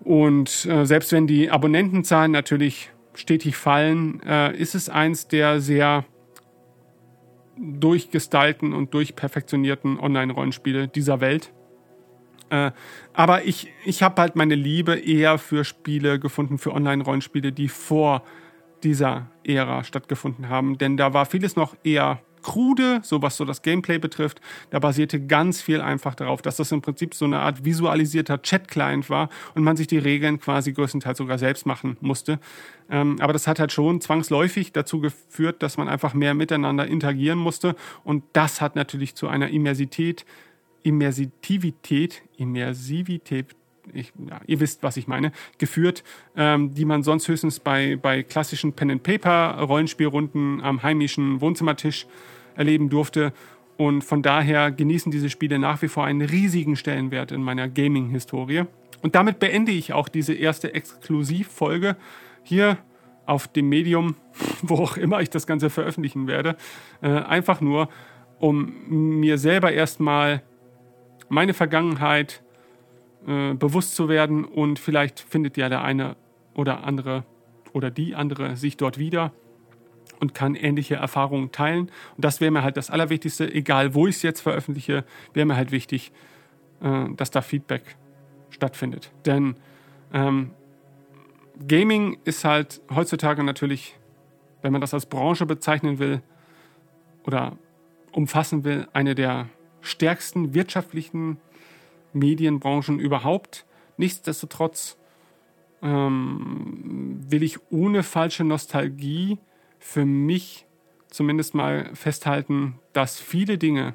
Und 0.00 0.66
äh, 0.66 0.84
selbst 0.84 1.12
wenn 1.12 1.26
die 1.26 1.50
Abonnentenzahlen 1.50 2.32
natürlich 2.32 2.90
stetig 3.14 3.56
fallen, 3.56 4.20
äh, 4.22 4.56
ist 4.56 4.74
es 4.74 4.88
eins 4.88 5.28
der 5.28 5.60
sehr 5.60 6.04
durchgestylten 7.56 8.72
und 8.72 8.92
durchperfektionierten 8.94 9.98
Online-Rollenspiele 9.98 10.88
dieser 10.88 11.20
Welt. 11.20 11.52
Äh, 12.54 12.70
aber 13.12 13.44
ich, 13.44 13.72
ich 13.84 14.02
habe 14.02 14.20
halt 14.22 14.36
meine 14.36 14.54
Liebe 14.54 14.94
eher 14.94 15.38
für 15.38 15.64
Spiele 15.64 16.20
gefunden, 16.20 16.58
für 16.58 16.72
Online-Rollenspiele, 16.72 17.52
die 17.52 17.68
vor 17.68 18.22
dieser 18.84 19.30
Ära 19.44 19.82
stattgefunden 19.82 20.48
haben. 20.48 20.78
Denn 20.78 20.96
da 20.96 21.12
war 21.14 21.26
vieles 21.26 21.56
noch 21.56 21.74
eher 21.82 22.20
krude, 22.42 23.00
so 23.02 23.22
was 23.22 23.38
so 23.38 23.44
das 23.46 23.62
Gameplay 23.62 23.98
betrifft. 23.98 24.40
Da 24.70 24.78
basierte 24.78 25.18
ganz 25.18 25.62
viel 25.62 25.80
einfach 25.80 26.14
darauf, 26.14 26.42
dass 26.42 26.56
das 26.56 26.70
im 26.72 26.82
Prinzip 26.82 27.14
so 27.14 27.24
eine 27.24 27.40
Art 27.40 27.64
visualisierter 27.64 28.42
Chat-Client 28.42 29.08
war 29.08 29.30
und 29.54 29.64
man 29.64 29.76
sich 29.76 29.86
die 29.86 29.98
Regeln 29.98 30.38
quasi 30.38 30.72
größtenteils 30.74 31.18
sogar 31.18 31.38
selbst 31.38 31.64
machen 31.64 31.96
musste. 32.00 32.38
Ähm, 32.90 33.16
aber 33.20 33.32
das 33.32 33.46
hat 33.46 33.58
halt 33.58 33.72
schon 33.72 34.02
zwangsläufig 34.02 34.72
dazu 34.72 35.00
geführt, 35.00 35.62
dass 35.62 35.78
man 35.78 35.88
einfach 35.88 36.12
mehr 36.12 36.34
miteinander 36.34 36.86
interagieren 36.86 37.38
musste 37.38 37.74
und 38.04 38.22
das 38.34 38.60
hat 38.60 38.76
natürlich 38.76 39.14
zu 39.14 39.26
einer 39.26 39.48
Immersität, 39.48 40.26
Immersivität, 40.84 42.22
Immersivität, 42.36 43.56
ich, 43.92 44.12
ja, 44.28 44.40
ihr 44.46 44.60
wisst, 44.60 44.82
was 44.82 44.96
ich 44.96 45.08
meine, 45.08 45.32
geführt, 45.58 46.04
ähm, 46.36 46.74
die 46.74 46.84
man 46.84 47.02
sonst 47.02 47.26
höchstens 47.26 47.58
bei, 47.58 47.96
bei 47.96 48.22
klassischen 48.22 48.74
Pen-and-Paper-Rollenspielrunden 48.74 50.60
am 50.60 50.82
heimischen 50.82 51.40
Wohnzimmertisch 51.40 52.06
erleben 52.54 52.88
durfte. 52.90 53.32
Und 53.76 54.04
von 54.04 54.22
daher 54.22 54.70
genießen 54.70 55.10
diese 55.10 55.30
Spiele 55.30 55.58
nach 55.58 55.82
wie 55.82 55.88
vor 55.88 56.04
einen 56.04 56.22
riesigen 56.22 56.76
Stellenwert 56.76 57.32
in 57.32 57.42
meiner 57.42 57.68
Gaming-Historie. 57.68 58.64
Und 59.02 59.14
damit 59.14 59.38
beende 59.38 59.72
ich 59.72 59.92
auch 59.92 60.08
diese 60.08 60.34
erste 60.34 60.74
Exklusivfolge 60.74 61.96
hier 62.42 62.78
auf 63.26 63.48
dem 63.48 63.68
Medium, 63.68 64.16
wo 64.62 64.76
auch 64.76 64.96
immer 64.96 65.20
ich 65.20 65.30
das 65.30 65.46
Ganze 65.46 65.70
veröffentlichen 65.70 66.26
werde. 66.26 66.56
Äh, 67.02 67.08
einfach 67.08 67.60
nur, 67.60 67.88
um 68.38 69.20
mir 69.20 69.38
selber 69.38 69.72
erstmal 69.72 70.42
meine 71.28 71.54
Vergangenheit 71.54 72.42
äh, 73.26 73.54
bewusst 73.54 73.94
zu 73.96 74.08
werden 74.08 74.44
und 74.44 74.78
vielleicht 74.78 75.20
findet 75.20 75.56
ja 75.56 75.68
der 75.68 75.82
eine 75.82 76.16
oder 76.54 76.84
andere 76.84 77.24
oder 77.72 77.90
die 77.90 78.14
andere 78.14 78.56
sich 78.56 78.76
dort 78.76 78.98
wieder 78.98 79.32
und 80.20 80.34
kann 80.34 80.54
ähnliche 80.54 80.96
Erfahrungen 80.96 81.50
teilen. 81.52 81.90
Und 82.16 82.24
das 82.24 82.40
wäre 82.40 82.50
mir 82.50 82.62
halt 82.62 82.76
das 82.76 82.90
Allerwichtigste, 82.90 83.52
egal 83.52 83.94
wo 83.94 84.06
ich 84.06 84.16
es 84.16 84.22
jetzt 84.22 84.40
veröffentliche, 84.40 85.04
wäre 85.32 85.46
mir 85.46 85.56
halt 85.56 85.70
wichtig, 85.70 86.12
äh, 86.82 87.06
dass 87.16 87.30
da 87.30 87.42
Feedback 87.42 87.96
stattfindet. 88.50 89.10
Denn 89.26 89.56
ähm, 90.12 90.50
Gaming 91.66 92.18
ist 92.24 92.44
halt 92.44 92.80
heutzutage 92.94 93.42
natürlich, 93.42 93.98
wenn 94.62 94.72
man 94.72 94.80
das 94.80 94.94
als 94.94 95.06
Branche 95.06 95.46
bezeichnen 95.46 95.98
will 95.98 96.22
oder 97.26 97.56
umfassen 98.12 98.64
will, 98.64 98.88
eine 98.92 99.14
der 99.14 99.48
stärksten 99.84 100.54
wirtschaftlichen 100.54 101.38
Medienbranchen 102.12 102.98
überhaupt. 102.98 103.66
Nichtsdestotrotz 103.96 104.96
ähm, 105.82 107.20
will 107.28 107.42
ich 107.42 107.58
ohne 107.70 108.02
falsche 108.02 108.44
Nostalgie 108.44 109.38
für 109.78 110.04
mich 110.04 110.66
zumindest 111.08 111.54
mal 111.54 111.94
festhalten, 111.94 112.80
dass 112.92 113.20
viele 113.20 113.58
Dinge, 113.58 113.94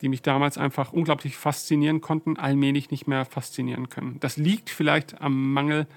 die 0.00 0.08
mich 0.08 0.22
damals 0.22 0.58
einfach 0.58 0.92
unglaublich 0.92 1.36
faszinieren 1.36 2.00
konnten, 2.00 2.36
allmählich 2.36 2.90
nicht 2.90 3.08
mehr 3.08 3.24
faszinieren 3.24 3.88
können. 3.88 4.20
Das 4.20 4.36
liegt 4.36 4.70
vielleicht 4.70 5.20
am 5.20 5.52
Mangel 5.52 5.88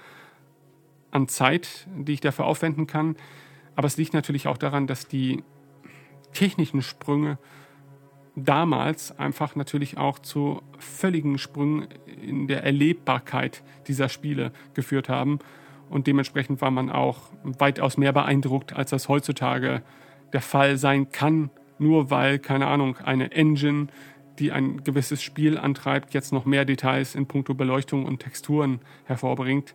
an 1.12 1.28
Zeit, 1.28 1.86
die 1.94 2.14
ich 2.14 2.20
dafür 2.20 2.46
aufwenden 2.46 2.86
kann, 2.86 3.16
aber 3.76 3.86
es 3.86 3.96
liegt 3.96 4.14
natürlich 4.14 4.48
auch 4.48 4.58
daran, 4.58 4.86
dass 4.86 5.06
die 5.06 5.44
technischen 6.32 6.82
Sprünge 6.82 7.38
damals 8.36 9.18
einfach 9.18 9.56
natürlich 9.56 9.98
auch 9.98 10.18
zu 10.18 10.62
völligen 10.78 11.38
Sprüngen 11.38 11.88
in 12.22 12.46
der 12.46 12.64
Erlebbarkeit 12.64 13.62
dieser 13.88 14.08
Spiele 14.08 14.52
geführt 14.74 15.08
haben. 15.08 15.38
Und 15.90 16.06
dementsprechend 16.06 16.60
war 16.60 16.70
man 16.70 16.90
auch 16.90 17.18
weitaus 17.42 17.98
mehr 17.98 18.12
beeindruckt, 18.12 18.72
als 18.72 18.90
das 18.90 19.08
heutzutage 19.08 19.82
der 20.32 20.40
Fall 20.40 20.78
sein 20.78 21.12
kann, 21.12 21.50
nur 21.78 22.10
weil, 22.10 22.38
keine 22.38 22.66
Ahnung, 22.66 22.96
eine 22.98 23.32
Engine, 23.32 23.88
die 24.38 24.52
ein 24.52 24.82
gewisses 24.82 25.22
Spiel 25.22 25.58
antreibt, 25.58 26.14
jetzt 26.14 26.32
noch 26.32 26.46
mehr 26.46 26.64
Details 26.64 27.14
in 27.14 27.26
puncto 27.26 27.52
Beleuchtung 27.52 28.06
und 28.06 28.20
Texturen 28.20 28.80
hervorbringt. 29.04 29.74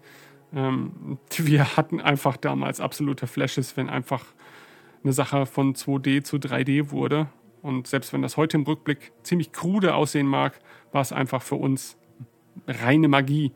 Ähm, 0.55 1.19
wir 1.37 1.77
hatten 1.77 2.01
einfach 2.01 2.37
damals 2.37 2.81
absolute 2.81 3.27
Flashes, 3.27 3.77
wenn 3.77 3.89
einfach 3.89 4.25
eine 5.03 5.13
Sache 5.13 5.45
von 5.45 5.75
2D 5.75 6.23
zu 6.23 6.37
3D 6.37 6.89
wurde 6.89 7.27
und 7.67 7.85
selbst 7.85 8.13
wenn 8.13 8.21
das 8.21 8.37
heute 8.37 8.57
im 8.57 8.63
Rückblick 8.63 9.11
ziemlich 9.23 9.51
krude 9.51 9.93
aussehen 9.93 10.25
mag, 10.25 10.59
war 10.93 11.01
es 11.01 11.11
einfach 11.11 11.41
für 11.41 11.55
uns 11.55 11.97
reine 12.65 13.09
Magie. 13.09 13.51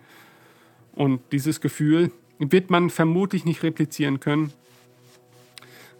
Und 0.93 1.21
dieses 1.32 1.62
Gefühl 1.62 2.12
wird 2.38 2.69
man 2.69 2.89
vermutlich 2.89 3.45
nicht 3.45 3.63
replizieren 3.63 4.19
können. 4.19 4.52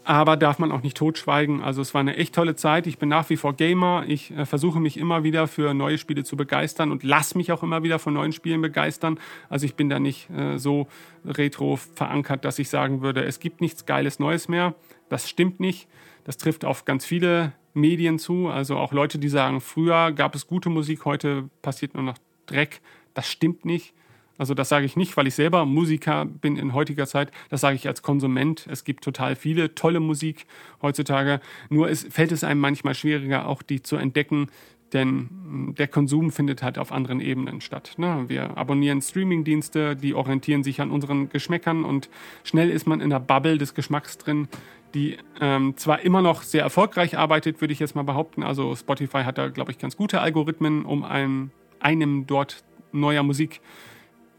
Aber 0.04 0.36
darf 0.36 0.58
man 0.58 0.72
auch 0.72 0.82
nicht 0.82 0.96
totschweigen. 0.96 1.62
Also 1.62 1.80
es 1.80 1.94
war 1.94 2.00
eine 2.00 2.16
echt 2.16 2.34
tolle 2.34 2.54
Zeit. 2.54 2.86
Ich 2.86 2.98
bin 2.98 3.08
nach 3.08 3.30
wie 3.30 3.36
vor 3.36 3.54
Gamer. 3.54 4.04
Ich 4.08 4.32
äh, 4.32 4.44
versuche 4.44 4.80
mich 4.80 4.98
immer 4.98 5.22
wieder 5.22 5.46
für 5.46 5.72
neue 5.72 5.96
Spiele 5.96 6.24
zu 6.24 6.36
begeistern 6.36 6.90
und 6.90 7.04
lasse 7.04 7.38
mich 7.38 7.52
auch 7.52 7.62
immer 7.62 7.84
wieder 7.84 7.98
von 8.00 8.12
neuen 8.12 8.32
Spielen 8.32 8.60
begeistern. 8.60 9.18
Also 9.48 9.64
ich 9.64 9.76
bin 9.76 9.88
da 9.88 10.00
nicht 10.00 10.28
äh, 10.30 10.58
so 10.58 10.88
retro 11.24 11.76
verankert, 11.76 12.44
dass 12.44 12.58
ich 12.58 12.68
sagen 12.68 13.00
würde, 13.00 13.22
es 13.22 13.38
gibt 13.38 13.60
nichts 13.60 13.86
Geiles 13.86 14.18
Neues 14.18 14.48
mehr. 14.48 14.74
Das 15.08 15.30
stimmt 15.30 15.60
nicht. 15.60 15.88
Das 16.24 16.36
trifft 16.36 16.64
auf 16.64 16.84
ganz 16.84 17.04
viele 17.04 17.52
Medien 17.74 18.18
zu. 18.18 18.48
Also 18.48 18.76
auch 18.76 18.92
Leute, 18.92 19.18
die 19.18 19.28
sagen, 19.28 19.60
früher 19.60 20.12
gab 20.12 20.34
es 20.34 20.46
gute 20.46 20.70
Musik, 20.70 21.04
heute 21.04 21.48
passiert 21.62 21.94
nur 21.94 22.02
noch 22.02 22.18
Dreck. 22.46 22.80
Das 23.14 23.30
stimmt 23.30 23.64
nicht. 23.64 23.94
Also 24.38 24.54
das 24.54 24.68
sage 24.68 24.86
ich 24.86 24.96
nicht, 24.96 25.16
weil 25.16 25.26
ich 25.26 25.34
selber 25.34 25.66
Musiker 25.66 26.24
bin 26.24 26.56
in 26.56 26.72
heutiger 26.72 27.06
Zeit. 27.06 27.30
Das 27.50 27.60
sage 27.60 27.76
ich 27.76 27.86
als 27.86 28.02
Konsument. 28.02 28.66
Es 28.70 28.84
gibt 28.84 29.04
total 29.04 29.36
viele 29.36 29.74
tolle 29.74 30.00
Musik 30.00 30.46
heutzutage. 30.80 31.40
Nur 31.68 31.88
es, 31.90 32.04
fällt 32.04 32.32
es 32.32 32.42
einem 32.42 32.60
manchmal 32.60 32.94
schwieriger, 32.94 33.46
auch 33.46 33.62
die 33.62 33.82
zu 33.82 33.96
entdecken, 33.96 34.48
denn 34.92 35.74
der 35.78 35.88
Konsum 35.88 36.30
findet 36.30 36.62
halt 36.62 36.78
auf 36.78 36.92
anderen 36.92 37.20
Ebenen 37.20 37.60
statt. 37.60 37.94
Ne? 37.96 38.24
Wir 38.28 38.56
abonnieren 38.56 39.00
Streamingdienste, 39.00 39.96
die 39.96 40.14
orientieren 40.14 40.62
sich 40.62 40.80
an 40.80 40.90
unseren 40.90 41.28
Geschmäckern 41.28 41.84
und 41.84 42.08
schnell 42.44 42.70
ist 42.70 42.86
man 42.86 43.00
in 43.00 43.10
der 43.10 43.20
Bubble 43.20 43.58
des 43.58 43.74
Geschmacks 43.74 44.18
drin, 44.18 44.48
die 44.94 45.16
ähm, 45.40 45.76
zwar 45.76 46.00
immer 46.00 46.22
noch 46.22 46.42
sehr 46.42 46.62
erfolgreich 46.62 47.16
arbeitet, 47.16 47.60
würde 47.60 47.72
ich 47.72 47.78
jetzt 47.78 47.94
mal 47.94 48.02
behaupten. 48.02 48.42
Also 48.42 48.74
Spotify 48.76 49.22
hat 49.24 49.38
da, 49.38 49.48
glaube 49.48 49.70
ich, 49.70 49.78
ganz 49.78 49.96
gute 49.96 50.20
Algorithmen, 50.20 50.84
um 50.84 51.04
einem, 51.04 51.50
einem 51.80 52.26
dort 52.26 52.64
neuer 52.92 53.22
Musik 53.22 53.60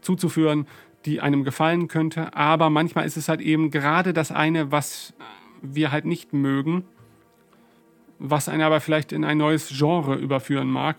zuzuführen, 0.00 0.66
die 1.04 1.20
einem 1.20 1.44
gefallen 1.44 1.88
könnte. 1.88 2.34
Aber 2.36 2.70
manchmal 2.70 3.06
ist 3.06 3.16
es 3.16 3.28
halt 3.28 3.40
eben 3.40 3.70
gerade 3.70 4.12
das 4.12 4.30
eine, 4.30 4.70
was 4.70 5.14
wir 5.62 5.92
halt 5.92 6.04
nicht 6.04 6.32
mögen, 6.32 6.84
was 8.18 8.48
einen 8.48 8.62
aber 8.62 8.80
vielleicht 8.80 9.12
in 9.12 9.24
ein 9.24 9.38
neues 9.38 9.68
Genre 9.68 10.14
überführen 10.14 10.68
mag. 10.68 10.96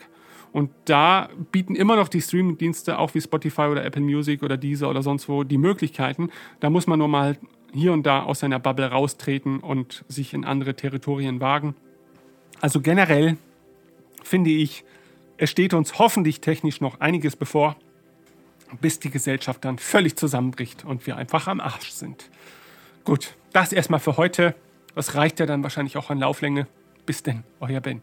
Und 0.52 0.72
da 0.86 1.30
bieten 1.52 1.76
immer 1.76 1.98
noch 1.98 2.08
die 2.08 2.22
Streaming-Dienste, 2.22 2.98
auch 2.98 3.14
wie 3.14 3.20
Spotify 3.20 3.64
oder 3.64 3.84
Apple 3.84 4.02
Music 4.02 4.42
oder 4.42 4.56
Deezer 4.56 4.90
oder 4.90 5.04
sonst 5.04 5.28
wo, 5.28 5.44
die 5.44 5.58
Möglichkeiten. 5.58 6.30
Da 6.62 6.70
muss 6.70 6.88
man 6.88 7.00
nur 7.00 7.10
mal 7.10 7.38
hier 7.76 7.94
und 7.94 8.04
da 8.04 8.24
aus 8.24 8.40
seiner 8.40 8.60
Bubble 8.60 8.90
raustreten 8.90 9.60
und 9.60 10.06
sich 10.08 10.34
in 10.34 10.46
andere 10.46 10.76
Territorien 10.76 11.40
wagen. 11.40 11.76
Also 12.62 12.82
generell 12.82 13.38
finde 14.24 14.50
ich, 14.50 14.84
es 15.38 15.50
steht 15.50 15.74
uns 15.74 16.00
hoffentlich 16.00 16.42
technisch 16.42 16.82
noch 16.82 17.00
einiges 17.00 17.36
bevor, 17.36 17.76
bis 18.82 19.00
die 19.00 19.10
Gesellschaft 19.10 19.64
dann 19.66 19.78
völlig 19.78 20.16
zusammenbricht 20.16 20.86
und 20.86 21.06
wir 21.06 21.18
einfach 21.18 21.48
am 21.48 21.60
Arsch 21.60 21.92
sind. 21.92 22.30
Gut, 23.04 23.36
das 23.54 23.74
erstmal 23.74 24.00
für 24.00 24.18
heute. 24.18 24.56
Das 24.96 25.16
reicht 25.16 25.40
ja 25.40 25.46
dann 25.46 25.62
wahrscheinlich 25.62 25.98
auch 25.98 26.10
an 26.10 26.20
Lauflänge. 26.20 26.68
Bis 27.06 27.22
denn, 27.22 27.44
euer 27.60 27.82
Ben. 27.82 28.02